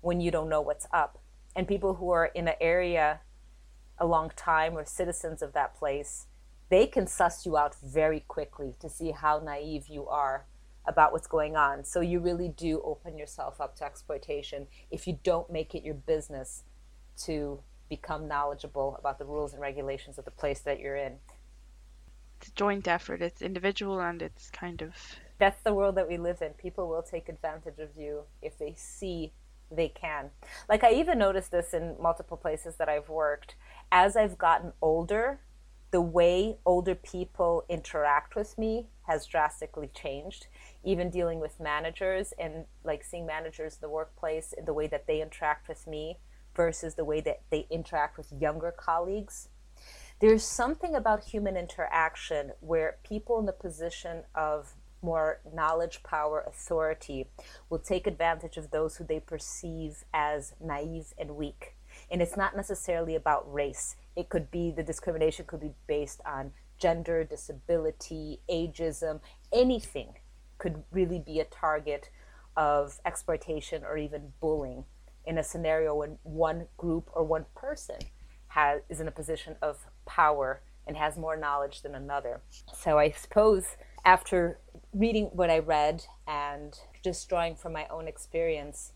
when 0.01 0.19
you 0.19 0.31
don't 0.31 0.49
know 0.49 0.61
what's 0.61 0.87
up. 0.91 1.19
And 1.55 1.67
people 1.67 1.95
who 1.95 2.09
are 2.09 2.25
in 2.25 2.47
an 2.47 2.55
area 2.59 3.21
a 3.97 4.05
long 4.05 4.31
time 4.35 4.77
or 4.77 4.85
citizens 4.85 5.41
of 5.41 5.53
that 5.53 5.75
place 5.75 6.27
they 6.69 6.87
can 6.87 7.07
suss 7.07 7.45
you 7.45 7.57
out 7.57 7.75
very 7.83 8.21
quickly 8.21 8.75
to 8.79 8.89
see 8.89 9.11
how 9.11 9.39
naive 9.39 9.87
you 9.87 10.07
are 10.07 10.45
about 10.85 11.11
what's 11.11 11.27
going 11.27 11.55
on. 11.55 11.83
So 11.83 12.01
you 12.01 12.19
really 12.19 12.49
do 12.49 12.81
open 12.83 13.17
yourself 13.17 13.59
up 13.59 13.75
to 13.77 13.85
exploitation 13.85 14.67
if 14.89 15.05
you 15.07 15.19
don't 15.23 15.51
make 15.51 15.75
it 15.75 15.83
your 15.83 15.95
business 15.95 16.63
to 17.25 17.59
become 17.89 18.27
knowledgeable 18.27 18.95
about 18.99 19.19
the 19.19 19.25
rules 19.25 19.53
and 19.53 19.61
regulations 19.61 20.17
of 20.17 20.25
the 20.25 20.31
place 20.31 20.59
that 20.61 20.79
you're 20.79 20.95
in. 20.95 21.17
It's 22.39 22.49
a 22.49 22.53
joint 22.53 22.87
effort. 22.87 23.21
It's 23.21 23.41
individual 23.41 23.99
and 23.99 24.21
it's 24.21 24.49
kind 24.51 24.81
of 24.81 24.93
that's 25.39 25.61
the 25.61 25.73
world 25.73 25.95
that 25.95 26.07
we 26.07 26.17
live 26.17 26.41
in. 26.41 26.53
People 26.53 26.87
will 26.87 27.03
take 27.03 27.29
advantage 27.29 27.79
of 27.79 27.89
you 27.95 28.23
if 28.41 28.57
they 28.57 28.73
see 28.75 29.33
they 29.71 29.89
can. 29.89 30.29
Like 30.69 30.83
I 30.83 30.93
even 30.93 31.19
noticed 31.19 31.51
this 31.51 31.73
in 31.73 31.95
multiple 32.01 32.37
places 32.37 32.75
that 32.77 32.89
I've 32.89 33.09
worked. 33.09 33.55
As 33.91 34.15
I've 34.15 34.37
gotten 34.37 34.73
older, 34.81 35.39
the 35.91 36.01
way 36.01 36.57
older 36.65 36.95
people 36.95 37.63
interact 37.69 38.35
with 38.35 38.57
me 38.57 38.87
has 39.03 39.25
drastically 39.25 39.89
changed 39.93 40.47
even 40.83 41.09
dealing 41.09 41.39
with 41.39 41.59
managers 41.59 42.33
and 42.37 42.65
like 42.83 43.03
seeing 43.03 43.25
managers 43.25 43.75
in 43.75 43.79
the 43.81 43.89
workplace 43.89 44.53
the 44.65 44.73
way 44.73 44.87
that 44.87 45.07
they 45.07 45.21
interact 45.21 45.67
with 45.67 45.87
me 45.87 46.19
versus 46.55 46.95
the 46.95 47.05
way 47.05 47.21
that 47.21 47.41
they 47.49 47.67
interact 47.69 48.17
with 48.17 48.31
younger 48.39 48.71
colleagues 48.71 49.49
there's 50.19 50.43
something 50.43 50.95
about 50.95 51.25
human 51.25 51.55
interaction 51.55 52.51
where 52.59 52.97
people 53.03 53.39
in 53.39 53.45
the 53.45 53.51
position 53.51 54.23
of 54.33 54.73
more 55.01 55.39
knowledge, 55.53 56.01
power, 56.03 56.43
authority 56.47 57.29
will 57.69 57.79
take 57.79 58.07
advantage 58.07 58.57
of 58.57 58.71
those 58.71 58.97
who 58.97 59.03
they 59.03 59.19
perceive 59.19 60.03
as 60.13 60.53
naive 60.59 61.13
and 61.17 61.35
weak. 61.35 61.76
And 62.09 62.21
it's 62.21 62.37
not 62.37 62.55
necessarily 62.55 63.15
about 63.15 63.51
race. 63.51 63.95
It 64.15 64.29
could 64.29 64.49
be 64.49 64.71
the 64.71 64.83
discrimination 64.83 65.45
could 65.45 65.59
be 65.59 65.73
based 65.87 66.21
on 66.25 66.51
gender, 66.77 67.23
disability, 67.23 68.39
ageism, 68.49 69.19
anything 69.51 70.13
could 70.57 70.83
really 70.91 71.19
be 71.19 71.39
a 71.39 71.45
target 71.45 72.09
of 72.55 72.99
exploitation 73.05 73.83
or 73.83 73.97
even 73.97 74.33
bullying 74.39 74.85
in 75.25 75.37
a 75.37 75.43
scenario 75.43 75.93
when 75.95 76.17
one 76.23 76.67
group 76.77 77.09
or 77.13 77.23
one 77.23 77.45
person 77.55 77.97
has 78.49 78.81
is 78.89 78.99
in 78.99 79.07
a 79.07 79.11
position 79.11 79.55
of 79.61 79.85
power 80.05 80.61
and 80.87 80.95
has 80.95 81.17
more 81.17 81.35
knowledge 81.35 81.81
than 81.81 81.93
another. 81.93 82.41
So 82.73 82.97
I 82.97 83.11
suppose 83.11 83.75
after 84.05 84.59
reading 84.93 85.25
what 85.33 85.49
I 85.49 85.59
read 85.59 86.05
and 86.25 86.79
just 87.03 87.27
drawing 87.27 87.55
from 87.55 87.73
my 87.73 87.85
own 87.89 88.07
experience, 88.07 88.93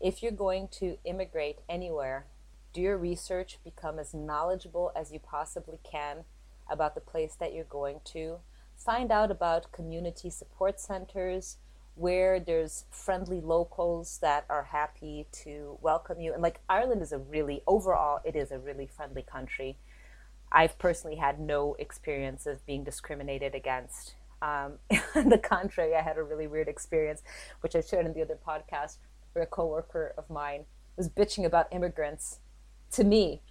if 0.00 0.22
you're 0.22 0.32
going 0.32 0.68
to 0.68 0.98
immigrate 1.04 1.58
anywhere, 1.68 2.26
do 2.72 2.80
your 2.80 2.98
research, 2.98 3.58
become 3.64 3.98
as 3.98 4.14
knowledgeable 4.14 4.92
as 4.94 5.12
you 5.12 5.18
possibly 5.18 5.78
can 5.82 6.24
about 6.70 6.94
the 6.94 7.00
place 7.00 7.34
that 7.38 7.52
you're 7.52 7.64
going 7.64 8.00
to. 8.04 8.38
Find 8.76 9.10
out 9.10 9.30
about 9.30 9.72
community 9.72 10.30
support 10.30 10.78
centers 10.78 11.56
where 11.98 12.38
there's 12.38 12.84
friendly 12.92 13.40
locals 13.40 14.18
that 14.22 14.44
are 14.48 14.64
happy 14.70 15.26
to 15.32 15.76
welcome 15.80 16.20
you. 16.20 16.32
And 16.32 16.40
like 16.40 16.60
Ireland 16.68 17.02
is 17.02 17.10
a 17.10 17.18
really, 17.18 17.62
overall, 17.66 18.20
it 18.24 18.36
is 18.36 18.52
a 18.52 18.58
really 18.58 18.86
friendly 18.86 19.22
country. 19.22 19.78
I've 20.52 20.78
personally 20.78 21.16
had 21.16 21.40
no 21.40 21.74
experience 21.78 22.46
of 22.46 22.64
being 22.66 22.84
discriminated 22.84 23.54
against. 23.54 24.14
Um, 24.40 24.74
on 25.16 25.28
the 25.28 25.38
contrary, 25.38 25.96
I 25.96 26.02
had 26.02 26.18
a 26.18 26.22
really 26.22 26.46
weird 26.46 26.68
experience, 26.68 27.22
which 27.62 27.74
I 27.74 27.80
shared 27.80 28.06
in 28.06 28.14
the 28.14 28.22
other 28.22 28.38
podcast, 28.46 28.98
where 29.32 29.44
a 29.44 29.46
coworker 29.46 30.14
of 30.16 30.28
mine 30.30 30.64
was 30.96 31.08
bitching 31.08 31.44
about 31.44 31.72
immigrants 31.72 32.40
to 32.92 33.04
me. 33.04 33.42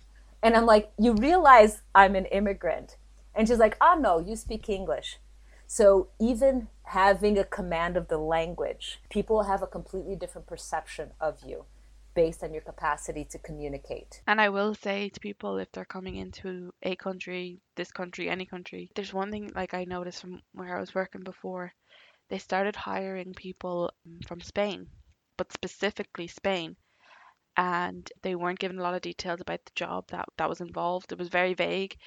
And 0.44 0.56
I'm 0.56 0.66
like, 0.66 0.92
you 1.00 1.14
realize 1.14 1.82
I'm 1.96 2.16
an 2.16 2.26
immigrant. 2.26 2.98
And 3.34 3.48
she's 3.48 3.60
like, 3.60 3.78
oh, 3.82 3.98
no, 4.00 4.20
you 4.20 4.36
speak 4.36 4.70
English. 4.70 5.20
So 5.68 6.10
even 6.20 6.70
having 6.84 7.38
a 7.38 7.44
command 7.44 7.98
of 7.98 8.08
the 8.08 8.18
language, 8.18 9.02
people 9.10 9.44
have 9.44 9.62
a 9.62 9.68
completely 9.68 10.16
different 10.16 10.48
perception 10.48 11.12
of 11.20 11.40
you 11.46 11.66
based 12.16 12.44
on 12.44 12.52
your 12.52 12.64
capacity 12.64 13.24
to 13.26 13.38
communicate. 13.38 14.22
And 14.26 14.42
I 14.42 14.50
will 14.50 14.74
say 14.74 15.10
to 15.10 15.20
people 15.20 15.58
if 15.58 15.72
they're 15.72 15.86
coming 15.86 16.16
into 16.16 16.74
a 16.82 16.96
country, 16.96 17.60
this 17.76 17.92
country, 17.92 18.28
any 18.30 18.46
country, 18.46 18.90
there's 18.96 19.14
one 19.14 19.30
thing 19.30 19.52
like 19.56 19.74
I 19.76 19.84
noticed 19.84 20.22
from 20.22 20.42
where 20.54 20.76
I 20.76 20.80
was 20.80 20.96
working 20.96 21.22
before, 21.22 21.74
they 22.30 22.40
started 22.40 22.76
hiring 22.76 23.34
people 23.34 23.92
from 24.26 24.42
Spain, 24.42 24.88
but 25.38 25.54
specifically 25.54 26.28
Spain 26.28 26.76
and 27.58 28.12
they 28.22 28.36
weren't 28.36 28.60
given 28.60 28.78
a 28.80 28.84
lot 28.84 28.94
of 28.94 29.02
details 29.02 29.42
about 29.42 29.66
the 29.66 29.72
job 29.76 30.06
that 30.10 30.26
that 30.38 30.50
was 30.50 30.62
involved. 30.62 31.12
It 31.12 31.18
was 31.18 31.28
very 31.28 31.56
vague, 31.56 31.98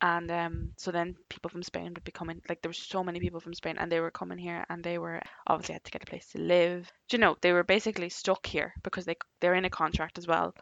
and 0.00 0.30
um, 0.30 0.72
so 0.76 0.90
then 0.90 1.14
people 1.30 1.50
from 1.50 1.62
Spain 1.62 1.94
would 1.94 2.04
be 2.04 2.12
coming. 2.12 2.42
Like 2.48 2.60
there 2.62 2.68
were 2.68 2.74
so 2.74 3.04
many 3.04 3.20
people 3.20 3.40
from 3.40 3.54
Spain, 3.54 3.76
and 3.78 3.90
they 3.90 4.00
were 4.00 4.10
coming 4.10 4.38
here, 4.38 4.64
and 4.68 4.82
they 4.82 4.98
were 4.98 5.20
obviously 5.46 5.74
had 5.74 5.84
to 5.84 5.90
get 5.92 6.02
a 6.02 6.06
place 6.06 6.26
to 6.32 6.40
live. 6.40 6.90
Do 7.08 7.16
you 7.16 7.20
know 7.20 7.36
they 7.40 7.52
were 7.52 7.64
basically 7.64 8.08
stuck 8.08 8.44
here 8.46 8.74
because 8.82 9.04
they 9.04 9.16
they're 9.40 9.54
in 9.54 9.64
a 9.64 9.70
contract 9.70 10.18
as 10.18 10.26
well, 10.26 10.54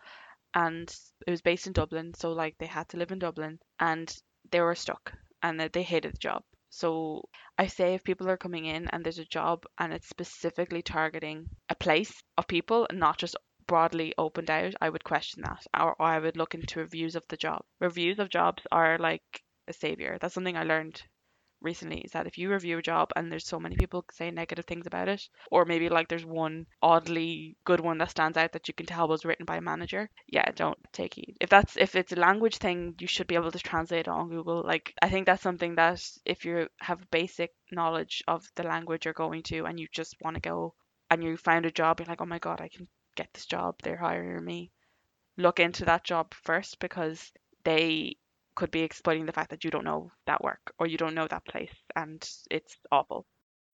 and 0.54 0.94
it 1.26 1.30
was 1.30 1.42
based 1.42 1.66
in 1.66 1.72
Dublin, 1.72 2.12
so 2.14 2.32
like 2.32 2.56
they 2.58 2.66
had 2.66 2.88
to 2.90 2.98
live 2.98 3.12
in 3.12 3.18
Dublin, 3.18 3.58
and 3.80 4.14
they 4.50 4.60
were 4.60 4.74
stuck, 4.74 5.12
and 5.42 5.58
they 5.58 5.82
hated 5.82 6.12
the 6.12 6.18
job. 6.18 6.42
So 6.76 7.30
I 7.56 7.68
say 7.68 7.94
if 7.94 8.04
people 8.04 8.28
are 8.28 8.36
coming 8.36 8.66
in 8.66 8.86
and 8.88 9.02
there's 9.02 9.18
a 9.18 9.24
job 9.24 9.64
and 9.78 9.94
it's 9.94 10.10
specifically 10.10 10.82
targeting 10.82 11.48
a 11.70 11.74
place 11.74 12.22
of 12.36 12.46
people 12.46 12.86
and 12.90 13.00
not 13.00 13.16
just 13.16 13.34
broadly 13.66 14.12
opened 14.18 14.50
out, 14.50 14.74
I 14.78 14.90
would 14.90 15.02
question 15.02 15.42
that 15.44 15.66
or, 15.74 15.94
or 15.98 16.06
I 16.06 16.18
would 16.18 16.36
look 16.36 16.54
into 16.54 16.80
reviews 16.80 17.16
of 17.16 17.26
the 17.28 17.38
job. 17.38 17.64
Reviews 17.80 18.18
of 18.18 18.28
jobs 18.28 18.66
are 18.70 18.98
like 18.98 19.42
a 19.66 19.72
savior. 19.72 20.18
That's 20.20 20.34
something 20.34 20.54
I 20.54 20.64
learned 20.64 21.02
recently 21.60 22.00
is 22.00 22.12
that 22.12 22.26
if 22.26 22.38
you 22.38 22.50
review 22.50 22.78
a 22.78 22.82
job 22.82 23.10
and 23.16 23.30
there's 23.30 23.46
so 23.46 23.58
many 23.58 23.76
people 23.76 24.04
saying 24.12 24.34
negative 24.34 24.64
things 24.64 24.86
about 24.86 25.08
it, 25.08 25.28
or 25.50 25.64
maybe 25.64 25.88
like 25.88 26.08
there's 26.08 26.24
one 26.24 26.66
oddly 26.82 27.56
good 27.64 27.80
one 27.80 27.98
that 27.98 28.10
stands 28.10 28.36
out 28.36 28.52
that 28.52 28.68
you 28.68 28.74
can 28.74 28.86
tell 28.86 29.08
was 29.08 29.24
written 29.24 29.44
by 29.44 29.56
a 29.56 29.60
manager, 29.60 30.08
yeah, 30.26 30.50
don't 30.54 30.78
take 30.92 31.14
heed. 31.14 31.36
If 31.40 31.50
that's 31.50 31.76
if 31.76 31.94
it's 31.94 32.12
a 32.12 32.16
language 32.16 32.58
thing, 32.58 32.94
you 32.98 33.06
should 33.06 33.26
be 33.26 33.34
able 33.34 33.52
to 33.52 33.58
translate 33.58 34.00
it 34.00 34.08
on 34.08 34.28
Google. 34.28 34.62
Like 34.64 34.92
I 35.02 35.08
think 35.08 35.26
that's 35.26 35.42
something 35.42 35.74
that 35.76 36.02
if 36.24 36.44
you 36.44 36.68
have 36.80 37.10
basic 37.10 37.52
knowledge 37.70 38.22
of 38.28 38.46
the 38.54 38.62
language 38.62 39.04
you're 39.04 39.14
going 39.14 39.42
to 39.44 39.64
and 39.64 39.78
you 39.78 39.88
just 39.92 40.16
want 40.20 40.34
to 40.34 40.40
go 40.40 40.74
and 41.10 41.22
you 41.22 41.36
find 41.36 41.66
a 41.66 41.70
job, 41.70 42.00
you're 42.00 42.06
like, 42.06 42.20
oh 42.20 42.26
my 42.26 42.38
god, 42.38 42.60
I 42.60 42.68
can 42.68 42.88
get 43.16 43.32
this 43.32 43.46
job, 43.46 43.76
they're 43.82 43.96
hiring 43.96 44.44
me. 44.44 44.70
Look 45.36 45.60
into 45.60 45.84
that 45.86 46.04
job 46.04 46.34
first 46.34 46.78
because 46.78 47.32
they 47.64 48.16
could 48.56 48.70
be 48.70 48.82
exploiting 48.82 49.26
the 49.26 49.32
fact 49.32 49.50
that 49.50 49.62
you 49.62 49.70
don't 49.70 49.84
know 49.84 50.10
that 50.26 50.42
work 50.42 50.72
or 50.78 50.86
you 50.86 50.98
don't 50.98 51.14
know 51.14 51.28
that 51.28 51.44
place 51.44 51.74
and 51.94 52.28
it's 52.50 52.76
awful. 52.90 53.24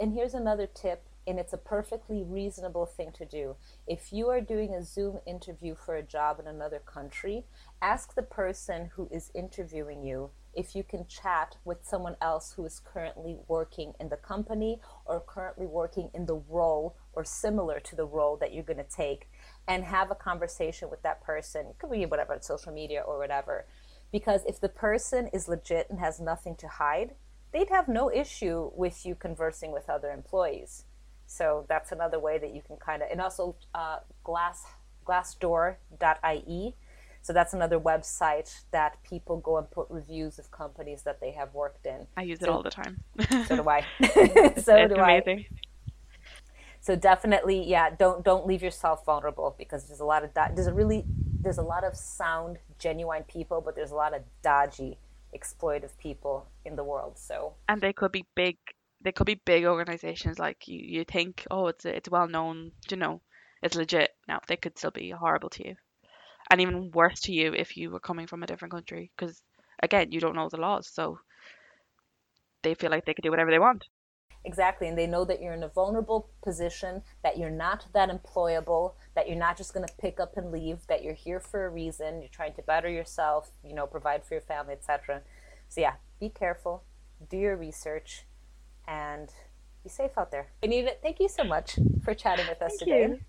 And 0.01 0.13
here's 0.13 0.35
another 0.35 0.67
tip, 0.67 1.07
and 1.29 1.39
it's 1.39 1.53
a 1.53 1.59
perfectly 1.59 2.25
reasonable 2.25 2.87
thing 2.87 3.13
to 3.13 3.25
do. 3.25 3.55
If 3.87 4.13
you 4.13 4.29
are 4.31 4.41
doing 4.41 4.75
a 4.75 4.83
Zoom 4.83 5.21
interview 5.29 5.77
for 5.77 5.95
a 5.95 6.03
job 6.03 6.41
in 6.41 6.49
another 6.49 6.81
country, 6.81 7.45
ask 7.81 8.15
the 8.15 8.23
person 8.23 8.91
who 8.97 9.09
is 9.13 9.31
interviewing 9.33 10.03
you 10.03 10.31
if 10.55 10.75
you 10.75 10.83
can 10.83 11.07
chat 11.07 11.57
with 11.65 11.79
someone 11.83 12.17
else 12.21 12.53
who 12.53 12.67
is 12.67 12.81
currently 12.81 13.39
working 13.49 13.95
in 14.01 14.09
the 14.09 14.17
company 14.17 14.81
or 15.07 15.21
currently 15.21 15.67
working 15.67 16.11
in 16.15 16.27
the 16.27 16.43
role 16.49 16.97
or 17.15 17.25
similar 17.25 17.81
to 17.81 17.97
the 17.97 18.05
role 18.05 18.37
that 18.37 18.53
you're 18.53 18.65
going 18.65 18.77
to 18.77 18.85
take 18.85 19.29
and 19.69 19.85
have 19.85 20.11
a 20.11 20.15
conversation 20.15 20.91
with 20.91 21.03
that 21.03 21.23
person. 21.23 21.67
It 21.67 21.79
could 21.79 21.91
be 21.91 22.05
whatever, 22.07 22.37
social 22.41 22.73
media 22.73 23.03
or 23.07 23.19
whatever. 23.19 23.67
Because 24.13 24.45
if 24.47 24.61
the 24.61 24.69
person 24.69 25.29
is 25.33 25.49
legit 25.49 25.89
and 25.91 25.99
has 25.99 26.21
nothing 26.21 26.55
to 26.57 26.69
hide, 26.69 27.15
they'd 27.53 27.71
have 27.71 27.89
no 27.89 28.13
issue 28.13 28.71
with 28.75 29.05
you 29.05 29.15
conversing 29.15 29.73
with 29.73 29.89
other 29.89 30.11
employees. 30.11 30.85
So 31.27 31.65
that's 31.69 31.91
another 31.91 32.21
way 32.21 32.39
that 32.39 32.55
you 32.55 32.61
can 32.61 32.77
kind 32.77 33.03
of, 33.03 33.09
and 33.11 33.21
also 33.21 33.57
uh, 33.75 34.01
glass 34.23 34.65
glassdoor.ie 35.05 36.77
so 37.23 37.33
that's 37.33 37.55
another 37.55 37.79
website 37.79 38.63
that 38.73 39.01
people 39.05 39.37
go 39.39 39.57
and 39.57 39.71
put 39.71 39.87
reviews 39.89 40.41
of 40.41 40.51
companies 40.51 41.03
that 41.03 41.21
they 41.21 41.31
have 41.31 41.55
worked 41.55 41.87
in. 41.87 42.09
I 42.17 42.23
use 42.23 42.41
so, 42.41 42.47
it 42.47 42.49
all 42.51 42.63
the 42.65 42.71
time. 42.71 43.01
so 43.47 43.57
do 43.57 43.69
I. 43.69 43.87
so 44.61 44.75
it's 44.77 44.95
do 44.95 45.01
amazing. 45.01 45.47
I. 45.49 45.93
So 46.81 46.97
definitely, 46.97 47.63
yeah, 47.65 47.91
don't 47.97 48.25
don't 48.25 48.45
leave 48.45 48.61
yourself 48.61 49.05
vulnerable 49.07 49.55
because 49.57 49.85
there's 49.85 50.01
a 50.01 50.05
lot 50.05 50.25
of 50.25 50.35
that. 50.35 50.57
there's 50.57 50.67
a 50.67 50.75
really 50.75 51.05
there's 51.43 51.59
a 51.59 51.63
lot 51.63 51.85
of 51.85 51.97
sound 51.97 52.59
genuine 52.79 53.25
people, 53.25 53.61
but 53.61 53.75
there's 53.75 53.91
a 53.91 53.97
lot 53.97 54.15
of 54.15 54.23
dodgy 54.43 54.99
exploitive 55.35 55.97
people 55.99 56.47
in 56.65 56.77
the 56.77 56.85
world. 56.85 57.19
So 57.19 57.55
and 57.69 57.81
they 57.81 57.93
could 57.93 58.13
be 58.13 58.27
big. 58.35 58.57
They 59.01 59.13
could 59.13 59.27
be 59.27 59.41
big 59.45 59.65
organizations 59.65 60.39
like 60.39 60.69
you. 60.69 60.79
You 60.79 61.05
think, 61.05 61.47
oh, 61.51 61.69
it's 61.69 61.85
it's 61.85 62.09
well 62.09 62.29
known. 62.29 62.73
You 62.91 62.97
know, 62.97 63.21
it's 63.63 63.77
legit. 63.77 64.11
Now 64.29 64.41
they 64.47 64.57
could 64.57 64.79
still 64.79 64.93
be 64.93 65.11
horrible 65.11 65.51
to 65.51 65.69
you 65.69 65.77
and 66.51 66.61
even 66.61 66.91
worse 66.93 67.21
to 67.21 67.33
you 67.33 67.53
if 67.55 67.77
you 67.77 67.91
were 67.91 68.01
coming 68.01 68.27
from 68.27 68.43
a 68.43 68.47
different 68.47 68.73
country 68.73 69.11
because 69.17 69.43
again 69.83 70.13
you 70.13 70.21
don't 70.21 70.37
know 70.37 70.49
the 70.49 70.57
laws 70.57 70.87
so 70.87 71.19
they 72.63 72.75
feel 72.75 72.91
like 72.91 73.05
they 73.05 73.15
can 73.15 73.23
do 73.23 73.31
whatever 73.31 73.51
they 73.51 73.59
want 73.59 73.87
exactly 74.45 74.89
and 74.89 74.99
they 74.99 75.07
know 75.07 75.25
that 75.25 75.41
you're 75.41 75.55
in 75.55 75.63
a 75.63 75.69
vulnerable 75.69 76.29
position 76.43 77.03
that 77.23 77.39
you're 77.39 77.51
not 77.51 77.87
that 77.95 78.11
employable 78.11 78.95
that 79.15 79.29
you're 79.29 79.39
not 79.39 79.57
just 79.57 79.75
going 79.75 79.87
to 79.87 79.95
pick 79.97 80.19
up 80.21 80.37
and 80.37 80.51
leave 80.51 80.87
that 80.89 81.03
you're 81.03 81.15
here 81.15 81.41
for 81.41 81.67
a 81.67 81.69
reason 81.69 82.21
you're 82.21 82.29
trying 82.29 82.55
to 82.55 82.63
better 82.63 82.89
yourself 82.89 83.51
you 83.65 83.75
know 83.75 83.87
provide 83.87 84.25
for 84.25 84.35
your 84.35 84.43
family 84.43 84.73
etc 84.73 85.23
so 85.69 85.81
yeah 85.81 85.95
be 86.21 86.29
careful 86.29 86.83
do 87.31 87.37
your 87.37 87.57
research 87.57 88.25
and 88.87 89.31
be 89.83 89.89
safe 89.89 90.13
out 90.17 90.31
there 90.31 90.49
Benita 90.61 90.97
thank 91.03 91.21
you 91.21 91.29
so 91.29 91.45
much 91.45 91.79
for 92.05 92.15
chatting 92.15 92.47
with 92.49 92.63
us 92.63 92.73
Thank 92.79 92.81
today 92.81 93.03
you. 93.03 93.21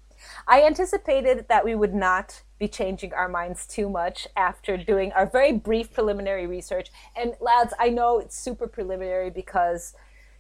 I 0.48 0.64
anticipated 0.64 1.48
that 1.50 1.66
we 1.66 1.76
would 1.76 1.94
not 1.94 2.42
be 2.60 2.68
changing 2.68 3.14
our 3.14 3.28
minds 3.28 3.66
too 3.68 3.90
much 3.90 4.28
after 4.36 4.78
doing 4.78 5.12
our 5.14 5.26
very 5.26 5.52
brief 5.52 5.92
preliminary 5.94 6.48
research. 6.48 6.92
And 7.16 7.34
lads, 7.40 7.74
I 7.80 7.90
know 7.90 8.20
it's 8.20 8.38
super 8.38 8.68
preliminary 8.68 9.30
because, 9.30 9.94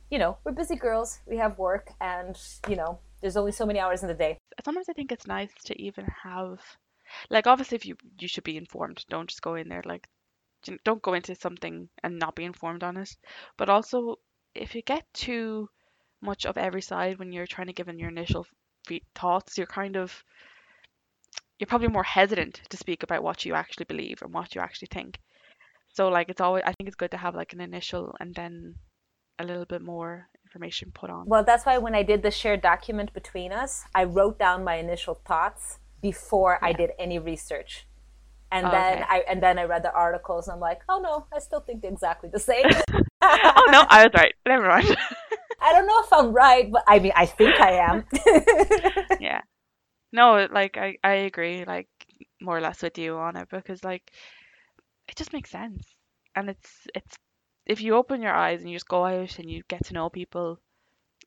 you 0.09 0.17
know, 0.17 0.37
we're 0.43 0.51
busy 0.51 0.75
girls, 0.75 1.19
we 1.25 1.37
have 1.37 1.57
work, 1.57 1.91
and, 1.99 2.39
you 2.69 2.75
know, 2.75 2.99
there's 3.21 3.37
only 3.37 3.51
so 3.51 3.65
many 3.65 3.79
hours 3.79 4.01
in 4.01 4.07
the 4.07 4.13
day. 4.13 4.37
Sometimes 4.63 4.89
i 4.89 4.93
think 4.93 5.11
it's 5.11 5.27
nice 5.27 5.51
to 5.65 5.79
even 5.81 6.05
have 6.23 6.59
like 7.29 7.47
obviously 7.47 7.75
if 7.75 7.85
you 7.85 7.95
you 8.19 8.27
should 8.27 8.43
be 8.43 8.57
informed 8.57 9.03
don't 9.09 9.29
just 9.29 9.41
go 9.41 9.55
in 9.55 9.69
there 9.69 9.83
like 9.85 10.07
don't 10.83 11.01
go 11.01 11.13
into 11.13 11.35
something 11.35 11.89
and 12.03 12.19
not 12.19 12.35
be 12.35 12.43
informed 12.45 12.83
on 12.83 12.97
it. 12.97 13.15
But 13.57 13.69
also 13.69 14.19
if 14.55 14.75
you 14.75 14.81
get 14.81 15.05
too 15.13 15.69
much 16.21 16.45
of 16.45 16.57
every 16.57 16.81
side 16.81 17.19
when 17.19 17.31
you're 17.31 17.47
trying 17.47 17.67
to 17.67 17.73
give 17.73 17.89
in 17.89 17.99
your 17.99 18.09
initial 18.09 18.47
thoughts 19.15 19.57
you're 19.57 19.67
kind 19.67 19.97
of 19.97 20.23
you're 21.59 21.67
probably 21.67 21.87
more 21.87 22.03
hesitant 22.03 22.61
to 22.69 22.77
speak 22.77 23.03
about 23.03 23.23
what 23.23 23.45
you 23.45 23.53
actually 23.53 23.85
believe 23.85 24.21
and 24.21 24.33
what 24.33 24.55
you 24.55 24.61
actually 24.61 24.89
think. 24.91 25.19
So 25.93 26.09
like 26.09 26.29
it's 26.29 26.41
always 26.41 26.63
i 26.65 26.73
think 26.73 26.87
it's 26.87 26.95
good 26.95 27.11
to 27.11 27.17
have 27.17 27.35
like 27.35 27.53
an 27.53 27.61
initial 27.61 28.15
and 28.19 28.33
then 28.33 28.75
a 29.39 29.45
little 29.45 29.65
bit 29.65 29.81
more 29.81 30.27
information 30.53 30.91
put 30.93 31.09
on 31.09 31.25
Well, 31.27 31.43
that's 31.43 31.65
why 31.65 31.77
when 31.79 31.95
I 31.95 32.03
did 32.03 32.21
the 32.21 32.31
shared 32.31 32.61
document 32.61 33.11
between 33.13 33.51
us, 33.51 33.85
I 33.95 34.03
wrote 34.03 34.37
down 34.37 34.63
my 34.63 34.75
initial 34.75 35.15
thoughts 35.15 35.79
before 36.01 36.59
I 36.63 36.73
did 36.73 36.91
any 36.99 37.17
research. 37.17 37.87
And 38.51 38.67
Oh, 38.67 38.71
then 38.71 38.93
okay. 39.01 39.05
I 39.09 39.23
and 39.27 39.41
then 39.41 39.57
I 39.57 39.63
read 39.63 39.83
the 39.83 39.91
articles 39.93 40.47
and 40.47 40.53
I'm 40.55 40.59
like, 40.59 40.81
oh 40.87 40.99
no, 40.99 41.25
I 41.35 41.39
still 41.39 41.61
think 41.61 41.83
exactly 41.83 42.29
the 42.31 42.39
same. 42.39 42.65
oh 43.21 43.69
no 43.71 43.85
i 43.89 44.03
was 44.03 44.11
right 44.13 44.35
never 44.45 44.67
mind 44.67 44.95
I 45.65 45.71
don't 45.71 45.87
know 45.87 46.01
if 46.03 46.11
I'm 46.11 46.33
right, 46.33 46.69
but 46.69 46.83
I 46.87 46.99
mean 46.99 47.13
I 47.15 47.25
think 47.25 47.57
I 47.59 47.71
am. 47.89 48.05
yeah 49.19 49.41
no 50.11 50.47
like 50.51 50.77
I, 50.77 50.97
I 51.03 51.13
agree 51.31 51.63
like 51.65 51.87
more 52.41 52.57
or 52.57 52.61
less 52.61 52.81
with 52.83 52.97
you 52.97 53.15
on 53.17 53.37
it 53.37 53.47
because 53.49 53.83
like 53.83 54.11
it 55.07 55.15
just 55.15 55.33
makes 55.33 55.49
sense 55.49 55.83
and 56.35 56.49
it's 56.49 56.87
it's 56.93 57.17
if 57.65 57.81
you 57.81 57.95
open 57.95 58.21
your 58.21 58.33
eyes 58.33 58.61
and 58.61 58.69
you 58.69 58.75
just 58.75 58.87
go 58.87 59.05
out 59.05 59.39
and 59.39 59.49
you 59.49 59.63
get 59.67 59.85
to 59.85 59.93
know 59.93 60.09
people 60.09 60.59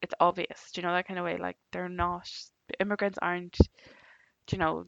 it's 0.03 0.15
obvious 0.21 0.71
do 0.73 0.81
you 0.81 0.87
know 0.87 0.93
that 0.93 1.07
kind 1.07 1.19
of 1.19 1.25
way 1.25 1.37
like 1.39 1.57
they're 1.73 1.89
not 1.89 2.29
immigrants 2.81 3.19
aren't 3.23 3.57
you 4.51 4.59
know 4.59 4.87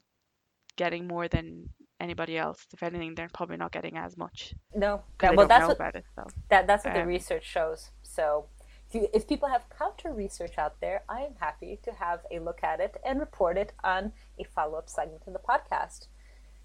getting 0.76 1.06
more 1.06 1.28
than 1.28 1.68
anybody 2.00 2.38
else 2.38 2.64
if 2.72 2.82
anything 2.82 3.14
they're 3.14 3.30
probably 3.32 3.56
not 3.56 3.72
getting 3.72 3.96
as 3.96 4.16
much 4.16 4.54
No, 4.74 5.02
they 5.18 5.30
well 5.30 5.48
that's 5.48 5.78
what 5.78 5.94
it 5.94 6.04
so 6.14 6.26
that, 6.48 6.66
that's 6.66 6.84
what 6.84 6.94
the 6.94 7.02
um, 7.02 7.08
research 7.08 7.44
shows. 7.44 7.90
So 8.02 8.46
if 8.88 8.94
you, 8.94 9.08
if 9.12 9.28
people 9.28 9.48
have 9.48 9.62
counter 9.76 10.12
research 10.12 10.56
out 10.56 10.80
there, 10.80 11.02
I 11.08 11.20
am 11.20 11.34
happy 11.38 11.78
to 11.82 11.92
have 11.92 12.20
a 12.30 12.38
look 12.38 12.60
at 12.62 12.80
it 12.80 12.96
and 13.04 13.20
report 13.20 13.58
it 13.58 13.72
on 13.84 14.12
a 14.38 14.44
follow 14.44 14.78
up 14.78 14.88
segment 14.88 15.24
in 15.26 15.34
the 15.34 15.40
podcast. 15.40 16.06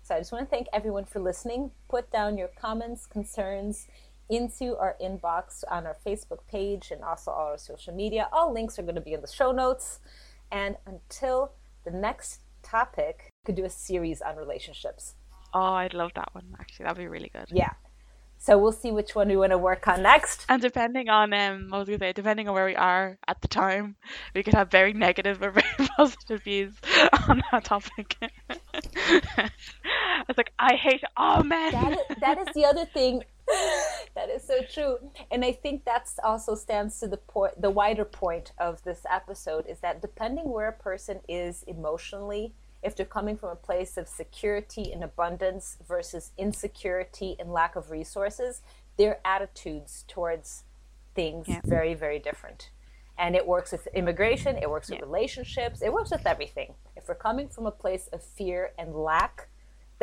So 0.04 0.16
I 0.16 0.20
just 0.20 0.32
want 0.32 0.50
to 0.50 0.56
thank 0.56 0.68
everyone 0.72 1.06
for 1.06 1.20
listening. 1.20 1.72
Put 1.90 2.12
down 2.12 2.38
your 2.38 2.50
comments, 2.60 3.06
concerns 3.06 3.88
into 4.30 4.78
our 4.78 4.96
inbox 5.02 5.64
on 5.70 5.86
our 5.86 5.96
Facebook 6.06 6.40
page 6.50 6.92
and 6.92 7.04
also 7.04 7.32
all 7.32 7.48
our 7.48 7.58
social 7.58 7.94
media. 7.94 8.28
All 8.32 8.54
links 8.54 8.80
are 8.80 8.84
going 8.84 8.96
to 8.96 9.02
be 9.02 9.14
in 9.14 9.22
the 9.22 9.28
show 9.28 9.52
notes. 9.52 10.00
And 10.52 10.78
until 10.86 11.52
the 11.84 11.92
next 11.92 12.42
topic, 12.64 13.30
we 13.44 13.46
could 13.48 13.56
do 13.56 13.66
a 13.66 13.70
series 13.70 14.22
on 14.22 14.36
relationships. 14.38 15.16
oh 15.54 15.74
i'd 15.84 15.94
love 15.94 16.12
that 16.16 16.30
one 16.34 16.46
actually 16.60 16.84
that'd 16.86 16.98
be 16.98 17.08
really 17.08 17.30
good 17.34 17.46
Yeah. 17.52 17.74
So 18.46 18.58
we'll 18.58 18.74
see 18.74 18.92
which 18.92 19.16
one 19.16 19.30
we 19.30 19.38
want 19.38 19.52
to 19.52 19.58
work 19.58 19.88
on 19.88 20.02
next. 20.04 20.46
And 20.50 20.62
depending 20.62 21.08
on 21.08 21.34
um, 21.34 21.68
what 21.70 21.80
was 21.80 21.90
I 21.90 21.98
say, 21.98 22.12
depending 22.12 22.50
on 22.50 22.54
where 22.54 22.66
we 22.66 22.76
are 22.76 23.18
at 23.26 23.42
the 23.42 23.48
time, 23.48 23.96
we 24.36 24.44
could 24.44 24.54
have 24.54 24.70
very 24.70 24.92
negative 24.92 25.42
or 25.42 25.52
very 25.52 25.88
positive 25.98 26.44
views 26.44 26.74
on 27.30 27.42
that 27.54 27.64
topic. 27.64 28.18
it's 28.50 30.38
like 30.38 30.52
I 30.60 30.76
hate 30.76 31.04
all 31.16 31.42
men. 31.44 31.72
that 31.72 31.92
is, 31.94 32.18
that 32.20 32.38
is 32.40 32.48
the 32.54 32.66
other 32.66 32.84
thing 32.86 33.24
that 34.16 34.30
is 34.30 34.44
so 34.44 34.60
true 34.72 34.98
and 35.32 35.44
i 35.44 35.52
think 35.52 35.84
that's 35.86 36.20
also 36.24 36.56
stands 36.56 37.00
to 37.00 37.08
the 37.08 37.18
point 37.18 37.60
the 37.62 37.70
wider 37.70 38.06
point 38.06 38.52
of 38.58 38.84
this 38.84 39.06
episode 39.12 39.66
is 39.68 39.80
that 39.80 40.02
depending 40.02 40.50
where 40.52 40.70
a 40.70 40.74
person 40.74 41.20
is 41.28 41.64
emotionally 41.64 42.54
if 42.82 42.96
they're 42.96 43.06
coming 43.06 43.38
from 43.38 43.50
a 43.50 43.56
place 43.56 43.96
of 43.98 44.08
security 44.08 44.92
and 44.92 45.04
abundance 45.04 45.78
versus 45.88 46.32
insecurity 46.38 47.36
and 47.40 47.52
lack 47.52 47.76
of 47.76 47.92
resources 47.92 48.62
their 48.98 49.20
attitudes 49.26 50.04
towards 50.08 50.64
things 51.16 51.48
Yeah. 51.48 51.62
very 51.66 51.94
very 51.94 52.20
different 52.20 52.70
and 53.18 53.36
it 53.36 53.46
works 53.48 53.72
with 53.72 53.88
immigration 53.94 54.58
it 54.58 54.70
works 54.70 54.90
with 54.90 55.00
Yeah. 55.00 55.06
relationships 55.06 55.82
it 55.82 55.92
works 55.94 56.12
with 56.12 56.26
everything 56.26 56.76
if 56.96 57.08
we're 57.08 57.16
coming 57.16 57.48
from 57.48 57.66
a 57.66 57.72
place 57.72 58.08
of 58.08 58.24
fear 58.24 58.74
and 58.78 58.96
lack 58.96 59.48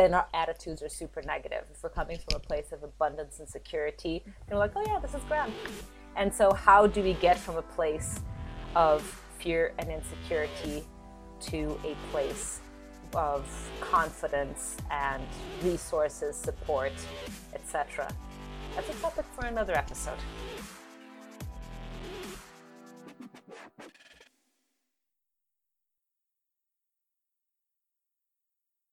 then 0.00 0.14
our 0.14 0.26
attitudes 0.32 0.82
are 0.82 0.88
super 0.88 1.20
negative. 1.22 1.64
If 1.70 1.82
we're 1.82 1.90
coming 1.90 2.18
from 2.18 2.36
a 2.36 2.40
place 2.40 2.72
of 2.72 2.82
abundance 2.82 3.38
and 3.38 3.46
security, 3.46 4.22
then 4.24 4.56
we're 4.56 4.56
like, 4.56 4.72
oh 4.74 4.82
yeah, 4.86 4.98
this 4.98 5.14
is 5.14 5.20
grand. 5.28 5.52
And 6.16 6.32
so, 6.32 6.52
how 6.52 6.86
do 6.86 7.02
we 7.02 7.12
get 7.14 7.38
from 7.38 7.56
a 7.56 7.62
place 7.62 8.20
of 8.74 9.02
fear 9.38 9.74
and 9.78 9.90
insecurity 9.90 10.84
to 11.40 11.78
a 11.84 11.94
place 12.10 12.60
of 13.14 13.46
confidence 13.80 14.78
and 14.90 15.22
resources, 15.62 16.34
support, 16.34 16.92
etc.? 17.54 18.08
That's 18.74 18.88
a 18.88 18.94
topic 19.02 19.26
for 19.38 19.46
another 19.46 19.74
episode. 19.76 20.18